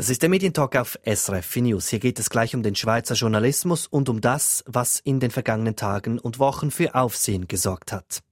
Das 0.00 0.08
ist 0.08 0.22
der 0.22 0.30
Medientalk 0.30 0.76
auf 0.76 0.98
SRF 1.04 1.56
News. 1.56 1.88
Hier 1.90 1.98
geht 1.98 2.18
es 2.18 2.30
gleich 2.30 2.54
um 2.54 2.62
den 2.62 2.74
Schweizer 2.74 3.14
Journalismus 3.14 3.86
und 3.86 4.08
um 4.08 4.22
das, 4.22 4.64
was 4.66 4.98
in 4.98 5.20
den 5.20 5.30
vergangenen 5.30 5.76
Tagen 5.76 6.18
und 6.18 6.38
Wochen 6.38 6.70
für 6.70 6.94
Aufsehen 6.94 7.48
gesorgt 7.48 7.92
hat. 7.92 8.22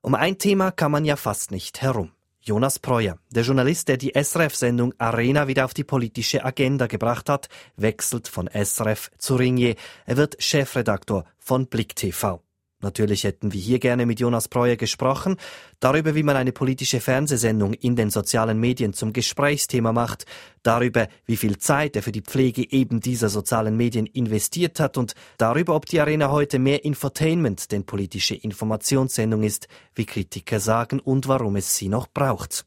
Um 0.00 0.16
ein 0.16 0.38
Thema 0.38 0.72
kann 0.72 0.90
man 0.90 1.04
ja 1.04 1.14
fast 1.14 1.52
nicht 1.52 1.80
herum. 1.80 2.10
Jonas 2.40 2.80
Preuer, 2.80 3.18
der 3.30 3.44
Journalist, 3.44 3.86
der 3.86 3.98
die 3.98 4.14
SRF-Sendung 4.20 4.92
Arena 4.98 5.46
wieder 5.46 5.64
auf 5.64 5.74
die 5.74 5.84
politische 5.84 6.44
Agenda 6.44 6.88
gebracht 6.88 7.28
hat, 7.28 7.48
wechselt 7.76 8.26
von 8.26 8.50
SRF 8.52 9.12
zu 9.16 9.36
Ringier. 9.36 9.76
Er 10.06 10.16
wird 10.16 10.42
Chefredaktor 10.42 11.24
von 11.38 11.68
Blick 11.68 11.94
TV. 11.94 12.42
Natürlich 12.82 13.24
hätten 13.24 13.52
wir 13.52 13.60
hier 13.60 13.78
gerne 13.78 14.06
mit 14.06 14.20
Jonas 14.20 14.48
Breuer 14.48 14.76
gesprochen, 14.76 15.36
darüber, 15.80 16.14
wie 16.14 16.22
man 16.22 16.36
eine 16.36 16.52
politische 16.52 17.00
Fernsehsendung 17.00 17.74
in 17.74 17.94
den 17.94 18.08
sozialen 18.08 18.58
Medien 18.58 18.94
zum 18.94 19.12
Gesprächsthema 19.12 19.92
macht, 19.92 20.24
darüber, 20.62 21.06
wie 21.26 21.36
viel 21.36 21.58
Zeit 21.58 21.96
er 21.96 22.02
für 22.02 22.12
die 22.12 22.22
Pflege 22.22 22.72
eben 22.72 23.00
dieser 23.00 23.28
sozialen 23.28 23.76
Medien 23.76 24.06
investiert 24.06 24.80
hat 24.80 24.96
und 24.96 25.14
darüber, 25.36 25.74
ob 25.74 25.84
die 25.86 26.00
Arena 26.00 26.30
heute 26.30 26.58
mehr 26.58 26.84
Infotainment 26.84 27.70
denn 27.70 27.84
politische 27.84 28.34
Informationssendung 28.34 29.42
ist, 29.42 29.68
wie 29.94 30.06
Kritiker 30.06 30.58
sagen, 30.58 31.00
und 31.00 31.28
warum 31.28 31.56
es 31.56 31.74
sie 31.74 31.88
noch 31.88 32.06
braucht. 32.06 32.64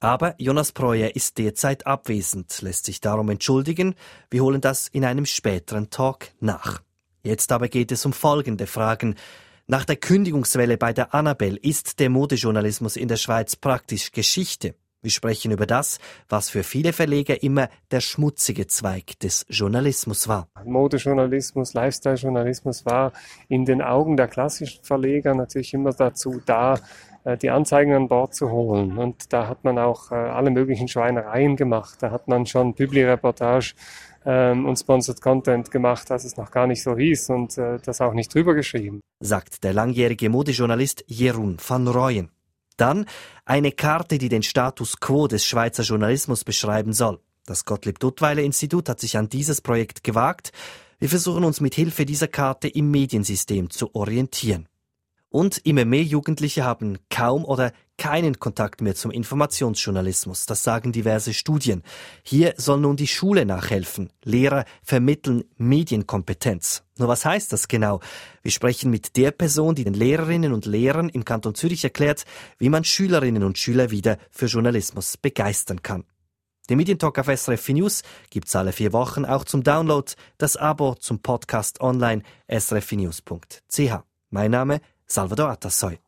Aber 0.00 0.34
Jonas 0.38 0.72
Breuer 0.72 1.14
ist 1.14 1.38
derzeit 1.38 1.86
abwesend, 1.86 2.60
lässt 2.62 2.86
sich 2.86 3.00
darum 3.00 3.30
entschuldigen. 3.30 3.94
Wir 4.30 4.42
holen 4.42 4.60
das 4.60 4.88
in 4.88 5.04
einem 5.04 5.26
späteren 5.26 5.90
Talk 5.90 6.26
nach. 6.40 6.82
Jetzt 7.22 7.52
aber 7.52 7.68
geht 7.68 7.92
es 7.92 8.04
um 8.04 8.12
folgende 8.12 8.66
Fragen. 8.66 9.14
Nach 9.72 9.86
der 9.86 9.96
Kündigungswelle 9.96 10.76
bei 10.76 10.92
der 10.92 11.14
Annabelle 11.14 11.56
ist 11.56 11.98
der 11.98 12.10
Modejournalismus 12.10 12.98
in 12.98 13.08
der 13.08 13.16
Schweiz 13.16 13.56
praktisch 13.56 14.12
Geschichte. 14.12 14.74
Wir 15.00 15.10
sprechen 15.10 15.50
über 15.50 15.64
das, 15.64 15.98
was 16.28 16.50
für 16.50 16.62
viele 16.62 16.92
Verleger 16.92 17.42
immer 17.42 17.70
der 17.90 18.02
schmutzige 18.02 18.66
Zweig 18.66 19.18
des 19.20 19.46
Journalismus 19.48 20.28
war. 20.28 20.48
Modejournalismus, 20.62 21.72
Lifestyle-Journalismus 21.72 22.84
war 22.84 23.14
in 23.48 23.64
den 23.64 23.80
Augen 23.80 24.18
der 24.18 24.28
klassischen 24.28 24.84
Verleger 24.84 25.34
natürlich 25.34 25.72
immer 25.72 25.94
dazu 25.94 26.42
da, 26.44 26.78
äh, 27.24 27.38
die 27.38 27.48
Anzeigen 27.48 27.94
an 27.94 28.08
Bord 28.08 28.34
zu 28.34 28.50
holen. 28.50 28.98
Und 28.98 29.32
da 29.32 29.48
hat 29.48 29.64
man 29.64 29.78
auch 29.78 30.12
äh, 30.12 30.16
alle 30.16 30.50
möglichen 30.50 30.86
Schweinereien 30.86 31.56
gemacht. 31.56 31.96
Da 32.02 32.10
hat 32.10 32.28
man 32.28 32.44
schon 32.44 32.74
Publi-Reportage 32.74 33.74
ähm, 34.24 34.66
und 34.66 34.76
Sponsored 34.76 35.20
Content 35.20 35.70
gemacht, 35.70 36.10
als 36.10 36.24
es 36.24 36.36
noch 36.36 36.50
gar 36.50 36.66
nicht 36.66 36.82
so 36.82 36.96
hieß 36.96 37.30
und 37.30 37.58
äh, 37.58 37.78
das 37.84 38.00
auch 38.00 38.12
nicht 38.12 38.34
drüber 38.34 38.54
geschrieben. 38.54 39.00
Sagt 39.20 39.64
der 39.64 39.72
langjährige 39.72 40.28
Modejournalist 40.28 41.04
Jeroen 41.06 41.58
van 41.66 41.88
Rooyen. 41.88 42.30
Dann 42.76 43.06
eine 43.44 43.72
Karte, 43.72 44.18
die 44.18 44.28
den 44.28 44.42
Status 44.42 44.98
quo 44.98 45.28
des 45.28 45.44
Schweizer 45.44 45.82
Journalismus 45.82 46.44
beschreiben 46.44 46.92
soll. 46.92 47.20
Das 47.44 47.64
Gottlieb 47.64 47.98
Duttweiler 47.98 48.42
Institut 48.42 48.88
hat 48.88 49.00
sich 49.00 49.16
an 49.16 49.28
dieses 49.28 49.60
Projekt 49.60 50.04
gewagt. 50.04 50.52
Wir 50.98 51.08
versuchen 51.08 51.44
uns 51.44 51.60
mit 51.60 51.74
Hilfe 51.74 52.06
dieser 52.06 52.28
Karte 52.28 52.68
im 52.68 52.90
Mediensystem 52.90 53.70
zu 53.70 53.94
orientieren. 53.94 54.68
Und 55.28 55.58
immer 55.64 55.84
mehr 55.84 56.04
Jugendliche 56.04 56.64
haben 56.64 56.98
kaum 57.10 57.44
oder 57.44 57.72
keinen 57.98 58.38
Kontakt 58.38 58.80
mehr 58.80 58.94
zum 58.94 59.10
Informationsjournalismus. 59.10 60.46
Das 60.46 60.62
sagen 60.62 60.92
diverse 60.92 61.34
Studien. 61.34 61.82
Hier 62.22 62.54
soll 62.56 62.80
nun 62.80 62.96
die 62.96 63.06
Schule 63.06 63.46
nachhelfen. 63.46 64.10
Lehrer 64.24 64.64
vermitteln 64.82 65.44
Medienkompetenz. 65.56 66.82
Nur 66.98 67.08
was 67.08 67.24
heißt 67.24 67.52
das 67.52 67.68
genau? 67.68 68.00
Wir 68.42 68.50
sprechen 68.50 68.90
mit 68.90 69.16
der 69.16 69.30
Person, 69.30 69.74
die 69.74 69.84
den 69.84 69.94
Lehrerinnen 69.94 70.52
und 70.52 70.66
Lehrern 70.66 71.08
im 71.08 71.24
Kanton 71.24 71.54
Zürich 71.54 71.84
erklärt, 71.84 72.24
wie 72.58 72.68
man 72.68 72.84
Schülerinnen 72.84 73.44
und 73.44 73.58
Schüler 73.58 73.90
wieder 73.90 74.18
für 74.30 74.46
Journalismus 74.46 75.16
begeistern 75.16 75.82
kann. 75.82 76.04
Den 76.70 76.76
Medientalk 76.76 77.18
auf 77.18 77.26
SRF 77.26 77.68
News 77.70 78.02
gibt's 78.30 78.54
alle 78.54 78.72
vier 78.72 78.92
Wochen 78.92 79.24
auch 79.24 79.44
zum 79.44 79.64
Download, 79.64 80.10
das 80.38 80.56
Abo 80.56 80.94
zum 80.94 81.18
Podcast 81.20 81.80
online 81.80 82.22
srfnews.ch. 82.48 83.92
Mein 84.30 84.50
Name 84.50 84.80
Salvador 85.06 85.50
Atassoy. 85.50 85.98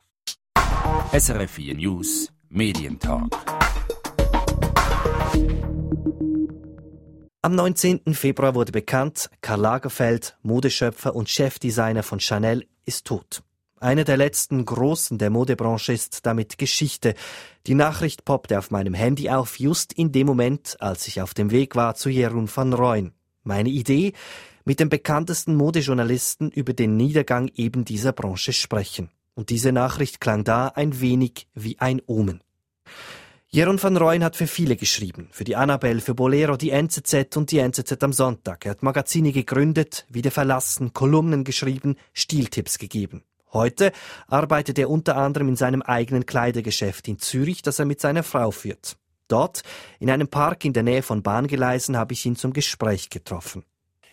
SRF 1.17 1.59
News 1.59 2.29
Medientalk. 2.49 3.31
Am 7.41 7.55
19. 7.55 8.15
Februar 8.15 8.57
wurde 8.57 8.73
bekannt, 8.73 9.31
Karl 9.41 9.61
Lagerfeld, 9.61 10.37
Modeschöpfer 10.43 11.15
und 11.15 11.29
Chefdesigner 11.29 12.03
von 12.03 12.19
Chanel, 12.19 12.67
ist 12.85 13.07
tot. 13.07 13.45
Einer 13.79 14.03
der 14.03 14.17
letzten 14.17 14.65
Großen 14.65 15.17
der 15.19 15.31
Modebranche 15.31 15.93
ist 15.93 16.27
damit 16.27 16.59
Geschichte. 16.59 17.15
Die 17.69 17.75
Nachricht 17.77 18.25
poppte 18.25 18.59
auf 18.59 18.73
meinem 18.73 18.95
Handy 18.95 19.31
auf, 19.31 19.61
just 19.61 19.93
in 19.93 20.11
dem 20.11 20.27
Moment, 20.27 20.77
als 20.81 21.07
ich 21.07 21.23
auf 21.23 21.33
dem 21.33 21.53
Weg 21.53 21.77
war 21.77 21.95
zu 21.95 22.09
Jeroen 22.09 22.51
van 22.53 22.73
Rooyen. 22.73 23.13
Meine 23.45 23.69
Idee, 23.69 24.15
mit 24.65 24.81
dem 24.81 24.89
bekanntesten 24.89 25.55
Modejournalisten 25.55 26.51
über 26.51 26.73
den 26.73 26.97
Niedergang 26.97 27.53
eben 27.55 27.85
dieser 27.85 28.11
Branche 28.11 28.53
sprechen. 28.53 29.11
Und 29.35 29.51
diese 29.51 29.73
Nachricht 29.73 30.21
klang 30.21 30.45
da 30.45 30.69
ein 30.69 31.01
wenig 31.01 31.49
wie 31.55 31.79
ein 31.81 32.01
Omen. 32.07 32.43
Jeroen 33.49 33.81
van 33.81 33.97
Rooyen 33.97 34.25
hat 34.25 34.35
für 34.35 34.49
viele 34.49 34.75
geschrieben. 34.75 35.29
Für 35.31 35.45
die 35.45 35.55
Annabelle, 35.55 36.01
für 36.01 36.15
Bolero, 36.15 36.57
die 36.57 36.71
NZZ 36.71 37.37
und 37.37 37.53
die 37.53 37.59
NZZ 37.59 38.03
am 38.03 38.13
Sonntag. 38.13 38.65
Er 38.65 38.73
hat 38.73 38.83
Magazine 38.83 39.31
gegründet, 39.31 40.07
wieder 40.09 40.33
verlassen, 40.33 40.93
Kolumnen 40.93 41.45
geschrieben, 41.45 41.95
Stiltipps 42.13 42.79
gegeben. 42.79 43.23
Heute 43.53 43.93
arbeitet 44.27 44.81
er 44.81 44.91
unter 44.91 45.17
anderem 45.17 45.49
in 45.49 45.55
seinem 45.55 45.83
eigenen 45.83 46.27
Kleidergeschäft 46.27 47.07
in 47.07 47.21
Zürich, 47.21 47.63
das 47.63 47.79
er 47.79 47.85
mit 47.85 48.01
seiner 48.01 48.25
Frau 48.25 48.51
führt. 48.51 48.97
Dort, 49.29 49.63
in 50.01 50.11
einem 50.11 50.27
Park 50.27 50.65
in 50.65 50.73
der 50.73 50.83
Nähe 50.83 51.03
von 51.03 51.23
Bahngeleisen, 51.23 51.97
habe 51.97 52.13
ich 52.13 52.27
ihn 52.27 52.35
zum 52.35 52.53
Gespräch 52.53 53.09
getroffen. 53.09 53.65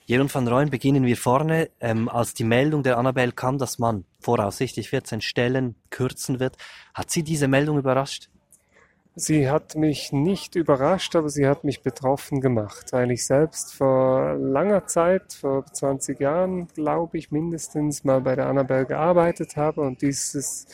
Jeroen 0.06 0.34
van 0.34 0.48
Rooyen 0.48 0.70
beginnen 0.70 1.06
wir 1.06 1.18
vorne. 1.18 1.70
Ähm, 1.80 2.10
als 2.10 2.34
die 2.34 2.44
Meldung 2.44 2.84
der 2.84 2.98
Annabelle 2.98 3.32
kam, 3.32 3.58
dass 3.58 3.80
man 3.80 4.06
voraussichtlich 4.20 4.90
14 4.90 5.22
Stellen 5.22 5.76
kürzen 5.90 6.40
wird, 6.40 6.58
hat 6.94 7.12
Sie 7.12 7.24
diese 7.24 7.48
Meldung 7.48 7.78
überrascht? 7.78 8.30
Sie 9.16 9.50
hat 9.50 9.76
mich 9.76 10.14
nicht 10.14 10.56
überrascht, 10.56 11.18
aber 11.18 11.28
sie 11.28 11.46
hat 11.46 11.66
mich 11.66 11.82
betroffen 11.82 12.40
gemacht, 12.40 12.94
weil 12.94 13.12
ich 13.12 13.26
selbst 13.26 13.74
vor 13.74 14.36
langer 14.36 14.88
Zeit, 14.88 15.34
vor 15.34 15.66
20 15.66 16.18
Jahren, 16.22 16.70
glaube 16.70 17.18
ich, 17.18 17.30
mindestens 17.30 18.06
mal 18.06 18.22
bei 18.22 18.38
der 18.38 18.48
Annabelle 18.48 18.86
gearbeitet 18.86 19.58
habe 19.58 19.82
und 19.82 20.02
dieses 20.02 20.66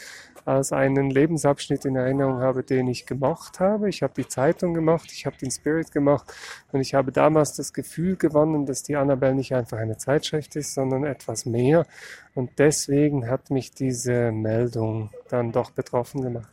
als 0.47 0.72
einen 0.72 1.09
Lebensabschnitt 1.09 1.85
in 1.85 1.96
Erinnerung 1.96 2.40
habe, 2.40 2.63
den 2.63 2.88
ich 2.88 3.06
gemocht 3.06 3.59
habe. 3.59 3.90
Ich 3.90 4.02
habe 4.02 4.13
die 4.16 4.28
Zeitung 4.28 4.74
gemacht, 4.74 5.12
ich 5.12 5.25
habe 5.25 5.38
den 5.38 5.52
Spirit 5.52 5.91
gemacht 5.91 6.34
und 6.72 6.80
ich 6.80 6.94
habe 6.94 7.12
damals 7.12 7.56
das 7.56 7.74
Gefühl 7.74 8.16
gewonnen, 8.16 8.66
dass 8.66 8.84
die 8.84 8.96
Annabelle 8.96 9.35
nicht 9.35 9.53
einfach 9.53 9.78
eine 9.78 9.97
Zeitschrift 9.97 10.56
ist, 10.56 10.74
sondern 10.74 11.03
etwas 11.03 11.46
mehr. 11.46 11.85
Und 12.34 12.59
deswegen 12.59 13.30
hat 13.30 13.52
mich 13.52 13.72
diese 13.72 14.31
Meldung 14.31 15.09
dann 15.30 15.52
doch 15.52 15.72
betroffen 15.72 16.22
gemacht. 16.22 16.52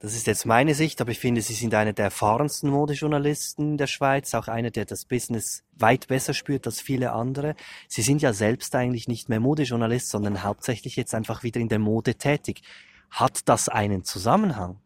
Das 0.00 0.14
ist 0.14 0.28
jetzt 0.28 0.46
meine 0.46 0.74
Sicht, 0.74 1.00
aber 1.00 1.10
ich 1.10 1.18
finde, 1.18 1.42
Sie 1.42 1.54
sind 1.54 1.74
einer 1.74 1.92
der 1.92 2.06
erfahrensten 2.06 2.70
Modejournalisten 2.70 3.76
der 3.76 3.88
Schweiz, 3.88 4.32
auch 4.34 4.46
einer, 4.46 4.70
der 4.70 4.84
das 4.84 5.04
Business 5.04 5.64
weit 5.76 6.06
besser 6.06 6.34
spürt 6.34 6.66
als 6.66 6.80
viele 6.80 7.12
andere. 7.12 7.56
Sie 7.88 8.02
sind 8.02 8.22
ja 8.22 8.32
selbst 8.32 8.76
eigentlich 8.76 9.08
nicht 9.08 9.28
mehr 9.28 9.40
Modejournalist, 9.40 10.08
sondern 10.08 10.44
hauptsächlich 10.44 10.94
jetzt 10.94 11.14
einfach 11.14 11.42
wieder 11.42 11.60
in 11.60 11.68
der 11.68 11.80
Mode 11.80 12.14
tätig. 12.14 12.62
Hat 13.10 13.48
das 13.48 13.68
einen 13.68 14.04
Zusammenhang? 14.04 14.80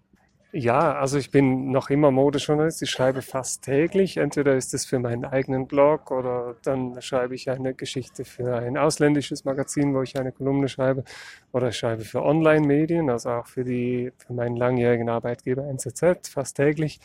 Ja, 0.55 0.97
also 0.97 1.17
ich 1.17 1.31
bin 1.31 1.71
noch 1.71 1.89
immer 1.89 2.11
Modejournalist. 2.11 2.83
Ich 2.83 2.91
schreibe 2.91 3.23
fast 3.23 3.65
täglich. 3.65 4.19
Entweder 4.19 4.55
ist 4.55 4.75
es 4.75 4.85
für 4.85 4.99
meinen 4.99 5.25
eigenen 5.25 5.67
Blog 5.67 6.11
oder 6.11 6.57
dann 6.63 7.01
schreibe 7.01 7.35
ich 7.35 7.49
eine 7.49 7.73
Geschichte 7.73 8.27
für 8.27 8.57
ein 8.57 8.77
ausländisches 8.77 9.47
Magazin, 9.47 9.95
wo 9.95 10.03
ich 10.03 10.19
eine 10.21 10.31
Kolumne 10.31 10.69
schreibe. 10.69 11.05
Oder 11.53 11.69
ich 11.69 11.79
schreibe 11.79 12.05
für 12.05 12.23
Online-Medien, 12.23 13.09
also 13.09 13.31
auch 13.31 13.47
für, 13.47 13.65
die, 13.65 14.13
für 14.19 14.35
meinen 14.35 14.57
langjährigen 14.57 15.09
Arbeitgeber 15.09 15.65
NZZ 15.65 16.29
fast 16.29 16.59
täglich. 16.59 17.01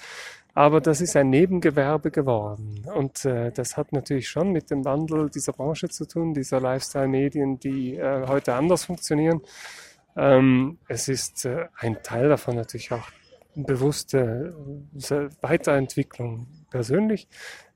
Aber 0.53 0.81
das 0.81 0.99
ist 0.99 1.15
ein 1.15 1.29
Nebengewerbe 1.29 2.11
geworden. 2.11 2.83
Und 2.95 3.23
äh, 3.23 3.53
das 3.53 3.77
hat 3.77 3.93
natürlich 3.93 4.27
schon 4.27 4.51
mit 4.51 4.71
dem 4.71 4.83
Wandel 4.83 5.29
dieser 5.29 5.53
Branche 5.53 5.87
zu 5.87 6.05
tun, 6.05 6.33
dieser 6.33 6.59
Lifestyle-Medien, 6.59 7.59
die 7.59 7.95
äh, 7.95 8.27
heute 8.27 8.55
anders 8.55 8.83
funktionieren. 8.83 9.41
Ähm, 10.17 10.79
es 10.87 11.07
ist 11.07 11.45
äh, 11.45 11.67
ein 11.77 12.01
Teil 12.01 12.29
davon 12.29 12.55
natürlich 12.55 12.91
auch 12.91 13.07
bewusste 13.55 14.55
äh, 15.09 15.29
Weiterentwicklung 15.41 16.47
persönlich, 16.71 17.27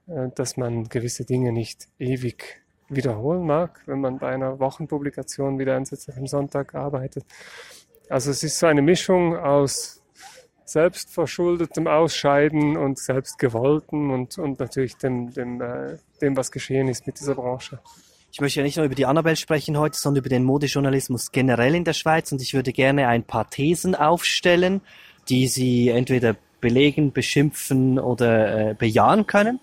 äh, 0.07 0.29
dass 0.35 0.57
man 0.57 0.89
gewisse 0.89 1.23
Dinge 1.23 1.51
nicht 1.51 1.87
ewig 1.99 2.61
wiederholen 2.89 3.45
mag, 3.45 3.81
wenn 3.85 4.01
man 4.01 4.17
bei 4.17 4.29
einer 4.29 4.59
Wochenpublikation 4.59 5.59
wieder 5.59 5.75
einsetzt 5.75 6.09
am 6.15 6.27
Sonntag 6.27 6.75
arbeitet. 6.75 7.25
Also 8.09 8.31
es 8.31 8.43
ist 8.43 8.59
so 8.59 8.67
eine 8.67 8.81
Mischung 8.81 9.37
aus 9.37 10.01
selbstverschuldetem 10.65 11.87
Ausscheiden 11.87 12.77
und 12.77 12.97
selbstgewolltem 12.97 14.11
und, 14.11 14.37
und 14.37 14.59
natürlich 14.59 14.97
dem, 14.97 15.31
dem, 15.33 15.61
äh, 15.61 15.97
dem, 16.21 16.35
was 16.35 16.51
geschehen 16.51 16.87
ist 16.87 17.05
mit 17.05 17.19
dieser 17.19 17.35
Branche. 17.35 17.79
Ich 18.31 18.39
möchte 18.39 18.61
ja 18.61 18.63
nicht 18.63 18.77
nur 18.77 18.85
über 18.85 18.95
die 18.95 19.05
Annabelle 19.05 19.35
sprechen 19.35 19.77
heute, 19.77 19.97
sondern 19.97 20.21
über 20.21 20.29
den 20.29 20.45
Modejournalismus 20.45 21.31
generell 21.31 21.75
in 21.75 21.83
der 21.83 21.93
Schweiz 21.93 22.31
und 22.31 22.41
ich 22.41 22.53
würde 22.53 22.71
gerne 22.71 23.07
ein 23.07 23.23
paar 23.23 23.49
Thesen 23.49 23.93
aufstellen, 23.93 24.81
die 25.27 25.47
Sie 25.47 25.89
entweder 25.89 26.37
belegen, 26.61 27.11
beschimpfen 27.11 27.99
oder 27.99 28.69
äh, 28.69 28.73
bejahen 28.73 29.27
können. 29.27 29.59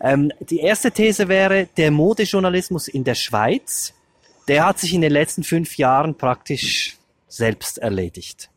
Ähm, 0.00 0.30
die 0.40 0.58
erste 0.58 0.90
These 0.90 1.28
wäre, 1.28 1.68
der 1.76 1.90
Modejournalismus 1.90 2.88
in 2.88 3.04
der 3.04 3.14
Schweiz, 3.14 3.94
der 4.48 4.66
hat 4.66 4.78
sich 4.78 4.92
in 4.92 5.00
den 5.00 5.12
letzten 5.12 5.42
fünf 5.44 5.78
Jahren 5.78 6.16
praktisch 6.16 6.98
selbst 7.28 7.78
erledigt. 7.78 8.50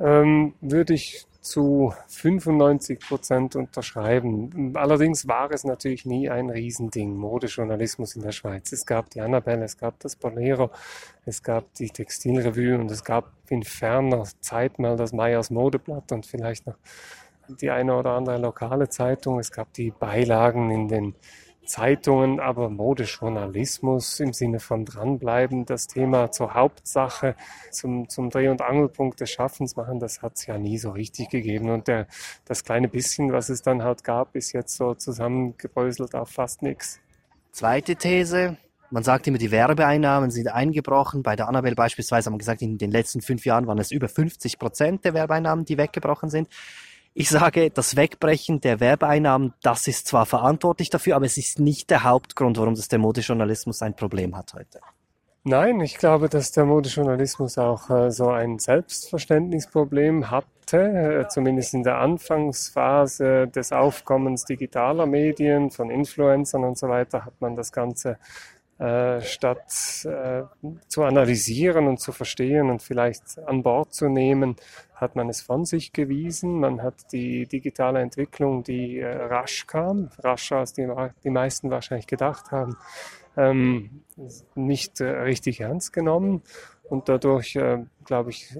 Ähm, 0.00 0.54
würde 0.60 0.94
ich 0.94 1.26
zu 1.44 1.92
95 2.08 3.00
Prozent 3.00 3.54
unterschreiben. 3.54 4.72
Allerdings 4.74 5.28
war 5.28 5.50
es 5.50 5.64
natürlich 5.64 6.06
nie 6.06 6.30
ein 6.30 6.48
Riesending, 6.48 7.14
Modejournalismus 7.14 8.16
in 8.16 8.22
der 8.22 8.32
Schweiz. 8.32 8.72
Es 8.72 8.86
gab 8.86 9.10
die 9.10 9.20
Annabelle, 9.20 9.64
es 9.64 9.76
gab 9.76 10.00
das 10.00 10.16
Bolero, 10.16 10.70
es 11.26 11.42
gab 11.42 11.74
die 11.74 11.90
Textilrevue 11.90 12.78
und 12.78 12.90
es 12.90 13.04
gab 13.04 13.30
in 13.50 13.62
ferner 13.62 14.24
Zeit 14.40 14.78
mal 14.78 14.96
das 14.96 15.12
Meyers 15.12 15.50
Modeblatt 15.50 16.12
und 16.12 16.24
vielleicht 16.24 16.66
noch 16.66 16.76
die 17.48 17.70
eine 17.70 17.94
oder 17.94 18.12
andere 18.12 18.38
lokale 18.38 18.88
Zeitung. 18.88 19.38
Es 19.38 19.52
gab 19.52 19.70
die 19.74 19.90
Beilagen 19.90 20.70
in 20.70 20.88
den 20.88 21.14
Zeitungen, 21.66 22.40
aber 22.40 22.68
Modejournalismus 22.70 24.20
im 24.20 24.32
Sinne 24.32 24.60
von 24.60 24.84
dranbleiben, 24.84 25.64
das 25.64 25.86
Thema 25.86 26.30
zur 26.30 26.54
Hauptsache, 26.54 27.34
zum, 27.70 28.08
zum 28.08 28.30
Dreh- 28.30 28.48
und 28.48 28.62
Angelpunkt 28.62 29.20
des 29.20 29.30
Schaffens 29.30 29.76
machen, 29.76 29.98
das 29.98 30.22
hat 30.22 30.34
es 30.36 30.46
ja 30.46 30.58
nie 30.58 30.78
so 30.78 30.90
richtig 30.90 31.30
gegeben. 31.30 31.70
Und 31.70 31.88
der, 31.88 32.06
das 32.44 32.64
kleine 32.64 32.88
bisschen, 32.88 33.32
was 33.32 33.48
es 33.48 33.62
dann 33.62 33.82
halt 33.82 34.04
gab, 34.04 34.36
ist 34.36 34.52
jetzt 34.52 34.76
so 34.76 34.94
zusammengebröselt 34.94 36.14
auf 36.14 36.30
fast 36.30 36.62
nichts. 36.62 37.00
Zweite 37.52 37.96
These. 37.96 38.56
Man 38.90 39.02
sagt 39.02 39.26
immer, 39.26 39.38
die 39.38 39.50
Werbeeinnahmen 39.50 40.30
sind 40.30 40.48
eingebrochen. 40.48 41.22
Bei 41.22 41.36
der 41.36 41.48
Annabelle 41.48 41.74
beispielsweise 41.74 42.26
haben 42.26 42.34
wir 42.34 42.38
gesagt, 42.38 42.62
in 42.62 42.78
den 42.78 42.90
letzten 42.90 43.22
fünf 43.22 43.44
Jahren 43.44 43.66
waren 43.66 43.78
es 43.78 43.90
über 43.90 44.08
50 44.08 44.58
Prozent 44.58 45.04
der 45.04 45.14
Werbeeinnahmen, 45.14 45.64
die 45.64 45.78
weggebrochen 45.78 46.30
sind. 46.30 46.48
Ich 47.16 47.30
sage, 47.30 47.70
das 47.70 47.94
Wegbrechen 47.94 48.60
der 48.60 48.80
Werbeeinnahmen, 48.80 49.54
das 49.62 49.86
ist 49.86 50.08
zwar 50.08 50.26
verantwortlich 50.26 50.90
dafür, 50.90 51.14
aber 51.14 51.26
es 51.26 51.36
ist 51.36 51.60
nicht 51.60 51.88
der 51.90 52.02
Hauptgrund, 52.02 52.58
warum 52.58 52.74
das 52.74 52.88
der 52.88 52.98
Modejournalismus 52.98 53.82
ein 53.82 53.94
Problem 53.94 54.36
hat 54.36 54.52
heute. 54.54 54.80
Nein, 55.44 55.78
ich 55.80 55.96
glaube, 55.96 56.28
dass 56.28 56.50
der 56.50 56.64
Modejournalismus 56.64 57.56
auch 57.56 57.88
äh, 57.88 58.10
so 58.10 58.30
ein 58.30 58.58
Selbstverständnisproblem 58.58 60.32
hatte, 60.32 60.78
äh, 60.78 61.28
zumindest 61.28 61.74
in 61.74 61.84
der 61.84 61.98
Anfangsphase 61.98 63.46
des 63.46 63.70
Aufkommens 63.70 64.44
digitaler 64.44 65.06
Medien, 65.06 65.70
von 65.70 65.90
Influencern 65.90 66.64
und 66.64 66.76
so 66.76 66.88
weiter, 66.88 67.24
hat 67.24 67.40
man 67.40 67.54
das 67.54 67.70
Ganze 67.70 68.18
äh, 68.84 69.22
statt 69.22 70.04
äh, 70.04 70.42
zu 70.88 71.04
analysieren 71.04 71.86
und 71.86 72.00
zu 72.00 72.12
verstehen 72.12 72.68
und 72.68 72.82
vielleicht 72.82 73.38
an 73.46 73.62
Bord 73.62 73.94
zu 73.94 74.10
nehmen, 74.10 74.56
hat 74.94 75.16
man 75.16 75.30
es 75.30 75.40
von 75.40 75.64
sich 75.64 75.94
gewiesen. 75.94 76.60
Man 76.60 76.82
hat 76.82 77.10
die 77.10 77.46
digitale 77.46 78.00
Entwicklung, 78.00 78.62
die 78.62 78.98
äh, 78.98 79.06
rasch 79.06 79.66
kam, 79.66 80.10
rascher 80.18 80.56
als 80.58 80.74
die, 80.74 80.86
die 81.22 81.30
meisten 81.30 81.70
wahrscheinlich 81.70 82.06
gedacht 82.06 82.50
haben, 82.50 82.76
ähm, 83.38 84.02
nicht 84.54 85.00
äh, 85.00 85.08
richtig 85.08 85.60
ernst 85.60 85.94
genommen 85.94 86.42
und 86.82 87.08
dadurch, 87.08 87.56
äh, 87.56 87.78
glaube 88.04 88.30
ich, 88.30 88.54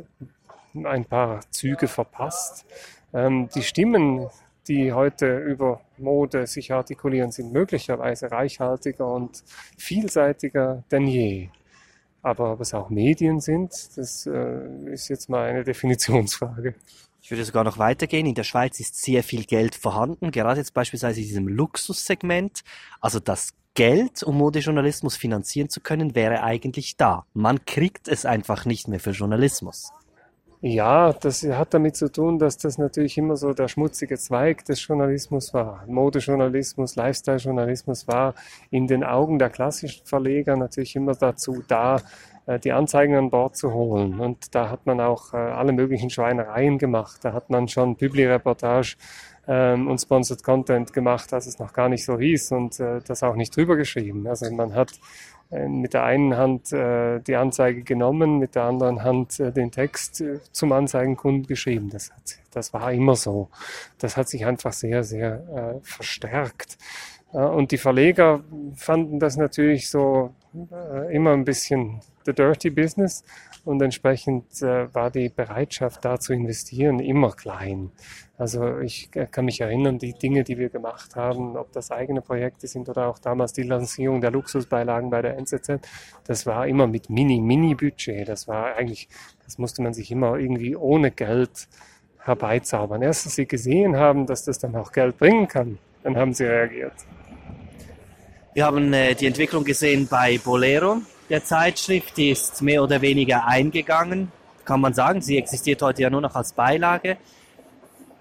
ein 0.84 1.04
paar 1.04 1.40
Züge 1.50 1.86
verpasst. 1.86 2.64
Ähm, 3.12 3.50
die 3.54 3.62
Stimmen 3.62 4.30
die 4.68 4.92
heute 4.92 5.38
über 5.38 5.80
Mode 5.98 6.46
sich 6.46 6.72
artikulieren, 6.72 7.30
sind 7.30 7.52
möglicherweise 7.52 8.30
reichhaltiger 8.30 9.06
und 9.06 9.44
vielseitiger 9.76 10.84
denn 10.90 11.06
je. 11.06 11.48
Aber 12.22 12.52
ob 12.52 12.60
es 12.60 12.72
auch 12.72 12.88
Medien 12.88 13.40
sind, 13.40 13.70
das 13.96 14.26
äh, 14.26 14.92
ist 14.92 15.08
jetzt 15.08 15.28
mal 15.28 15.48
eine 15.48 15.64
Definitionsfrage. 15.72 16.74
Ich 17.20 17.30
würde 17.30 17.44
sogar 17.44 17.64
noch 17.64 17.78
weitergehen. 17.78 18.26
In 18.26 18.34
der 18.34 18.44
Schweiz 18.44 18.80
ist 18.80 19.02
sehr 19.02 19.22
viel 19.22 19.44
Geld 19.44 19.74
vorhanden, 19.74 20.30
gerade 20.30 20.60
jetzt 20.60 20.74
beispielsweise 20.74 21.20
in 21.20 21.26
diesem 21.26 21.48
Luxussegment. 21.48 22.64
Also 23.00 23.18
das 23.18 23.54
Geld, 23.74 24.22
um 24.22 24.38
Modejournalismus 24.38 25.16
finanzieren 25.16 25.68
zu 25.68 25.80
können, 25.80 26.14
wäre 26.14 26.42
eigentlich 26.42 26.96
da. 26.96 27.26
Man 27.34 27.64
kriegt 27.64 28.08
es 28.08 28.24
einfach 28.24 28.66
nicht 28.66 28.88
mehr 28.88 29.00
für 29.00 29.10
Journalismus. 29.10 29.92
Ja, 30.66 31.12
das 31.12 31.42
hat 31.42 31.74
damit 31.74 31.94
zu 31.94 32.10
tun, 32.10 32.38
dass 32.38 32.56
das 32.56 32.78
natürlich 32.78 33.18
immer 33.18 33.36
so 33.36 33.52
der 33.52 33.68
schmutzige 33.68 34.16
Zweig 34.16 34.64
des 34.64 34.86
Journalismus 34.86 35.52
war. 35.52 35.84
Modejournalismus, 35.86 36.96
Lifestyle-Journalismus 36.96 38.08
war 38.08 38.34
in 38.70 38.86
den 38.86 39.04
Augen 39.04 39.38
der 39.38 39.50
klassischen 39.50 40.06
Verleger 40.06 40.56
natürlich 40.56 40.96
immer 40.96 41.14
dazu 41.14 41.62
da, 41.68 42.00
äh, 42.46 42.58
die 42.58 42.72
Anzeigen 42.72 43.14
an 43.14 43.28
Bord 43.28 43.58
zu 43.58 43.74
holen. 43.74 44.18
Und 44.18 44.54
da 44.54 44.70
hat 44.70 44.86
man 44.86 45.02
auch 45.02 45.34
äh, 45.34 45.36
alle 45.36 45.72
möglichen 45.72 46.08
Schweinereien 46.08 46.78
gemacht. 46.78 47.18
Da 47.22 47.34
hat 47.34 47.50
man 47.50 47.68
schon 47.68 47.96
Publi-Reportage 47.96 48.96
ähm, 49.46 49.86
und 49.86 49.98
Sponsored 49.98 50.42
Content 50.42 50.94
gemacht, 50.94 51.34
als 51.34 51.46
es 51.46 51.58
noch 51.58 51.74
gar 51.74 51.90
nicht 51.90 52.06
so 52.06 52.18
hieß 52.18 52.52
und 52.52 52.80
äh, 52.80 53.00
das 53.06 53.22
auch 53.22 53.34
nicht 53.34 53.54
drüber 53.54 53.76
geschrieben. 53.76 54.26
Also 54.26 54.50
man 54.50 54.74
hat 54.74 54.92
mit 55.68 55.94
der 55.94 56.04
einen 56.04 56.36
Hand 56.36 56.72
äh, 56.72 57.20
die 57.20 57.36
Anzeige 57.36 57.82
genommen, 57.82 58.38
mit 58.38 58.54
der 58.54 58.64
anderen 58.64 59.02
Hand 59.02 59.38
äh, 59.40 59.52
den 59.52 59.70
Text 59.70 60.20
äh, 60.20 60.40
zum 60.52 60.72
Anzeigenkunden 60.72 61.46
geschrieben. 61.46 61.90
Das, 61.90 62.10
hat, 62.10 62.38
das 62.52 62.72
war 62.72 62.92
immer 62.92 63.16
so. 63.16 63.48
Das 63.98 64.16
hat 64.16 64.28
sich 64.28 64.46
einfach 64.46 64.72
sehr, 64.72 65.04
sehr 65.04 65.80
äh, 65.80 65.86
verstärkt. 65.86 66.76
Äh, 67.34 67.38
und 67.38 67.72
die 67.72 67.78
Verleger 67.78 68.42
fanden 68.76 69.18
das 69.18 69.36
natürlich 69.36 69.90
so 69.90 70.34
immer 71.10 71.32
ein 71.32 71.44
bisschen 71.44 72.00
the 72.24 72.32
dirty 72.32 72.70
business 72.70 73.24
und 73.64 73.82
entsprechend 73.82 74.62
war 74.62 75.10
die 75.10 75.28
Bereitschaft 75.28 76.04
da 76.04 76.20
zu 76.20 76.32
investieren 76.32 77.00
immer 77.00 77.32
klein. 77.32 77.90
Also 78.36 78.78
ich 78.78 79.10
kann 79.30 79.44
mich 79.44 79.60
erinnern, 79.60 79.98
die 79.98 80.12
Dinge, 80.12 80.44
die 80.44 80.58
wir 80.58 80.68
gemacht 80.68 81.16
haben, 81.16 81.56
ob 81.56 81.72
das 81.72 81.90
eigene 81.90 82.20
Projekte 82.20 82.66
sind 82.66 82.88
oder 82.88 83.08
auch 83.08 83.18
damals 83.18 83.52
die 83.52 83.62
Lancierung 83.62 84.20
der 84.20 84.30
Luxusbeilagen 84.32 85.10
bei 85.10 85.22
der 85.22 85.36
NZZ, 85.38 85.80
das 86.24 86.46
war 86.46 86.66
immer 86.68 86.86
mit 86.86 87.10
Mini, 87.10 87.40
Mini-Budget. 87.40 88.28
Das 88.28 88.46
war 88.46 88.76
eigentlich, 88.76 89.08
das 89.44 89.58
musste 89.58 89.82
man 89.82 89.92
sich 89.92 90.10
immer 90.10 90.36
irgendwie 90.36 90.76
ohne 90.76 91.10
Geld 91.10 91.68
herbeizaubern. 92.18 93.02
Erst 93.02 93.26
als 93.26 93.34
sie 93.36 93.46
gesehen 93.46 93.96
haben, 93.96 94.26
dass 94.26 94.44
das 94.44 94.58
dann 94.58 94.74
auch 94.76 94.92
Geld 94.92 95.18
bringen 95.18 95.48
kann, 95.48 95.78
dann 96.02 96.16
haben 96.16 96.32
sie 96.32 96.44
reagiert. 96.44 96.94
Wir 98.54 98.66
haben 98.66 98.92
äh, 98.92 99.16
die 99.16 99.26
Entwicklung 99.26 99.64
gesehen 99.64 100.06
bei 100.06 100.38
Bolero, 100.38 101.02
der 101.28 101.42
Zeitschrift, 101.42 102.16
die 102.16 102.30
ist 102.30 102.62
mehr 102.62 102.84
oder 102.84 103.02
weniger 103.02 103.46
eingegangen, 103.48 104.30
kann 104.64 104.80
man 104.80 104.94
sagen. 104.94 105.20
Sie 105.20 105.36
existiert 105.36 105.82
heute 105.82 106.02
ja 106.02 106.10
nur 106.10 106.20
noch 106.20 106.36
als 106.36 106.52
Beilage. 106.52 107.16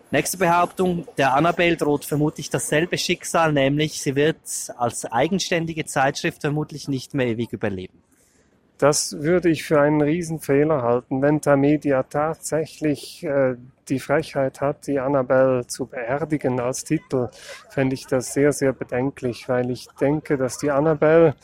Nächste 0.10 0.38
Behauptung, 0.38 1.08
der 1.20 1.36
Annabelle 1.36 1.78
droht 1.78 2.06
vermutlich 2.06 2.50
dasselbe 2.50 2.98
Schicksal, 2.98 3.54
nämlich 3.54 4.02
sie 4.02 4.16
wird 4.16 4.40
als 4.76 5.06
eigenständige 5.06 5.86
Zeitschrift 5.86 6.42
vermutlich 6.42 6.88
nicht 6.88 7.14
mehr 7.14 7.28
ewig 7.28 7.54
überleben. 7.54 8.02
Das 8.80 9.20
würde 9.20 9.50
ich 9.50 9.64
für 9.64 9.80
einen 9.82 10.02
Riesenfehler 10.02 10.82
halten. 10.82 11.22
Wenn 11.22 11.42
Tamedia 11.42 12.02
tatsächlich 12.02 13.24
äh, 13.24 13.56
die 13.90 14.00
Frechheit 14.00 14.62
hat, 14.62 14.88
die 14.88 15.00
Annabelle 15.00 15.68
zu 15.68 15.86
beerdigen 15.86 16.60
als 16.60 16.84
Titel, 16.84 17.30
fände 17.70 17.94
ich 17.96 18.08
das 18.08 18.34
sehr, 18.34 18.52
sehr 18.52 18.74
bedenklich, 18.74 19.50
weil 19.50 19.70
ich 19.72 19.88
denke, 20.00 20.38
dass 20.38 20.58
die 20.58 20.72
Annabelle 20.72 21.36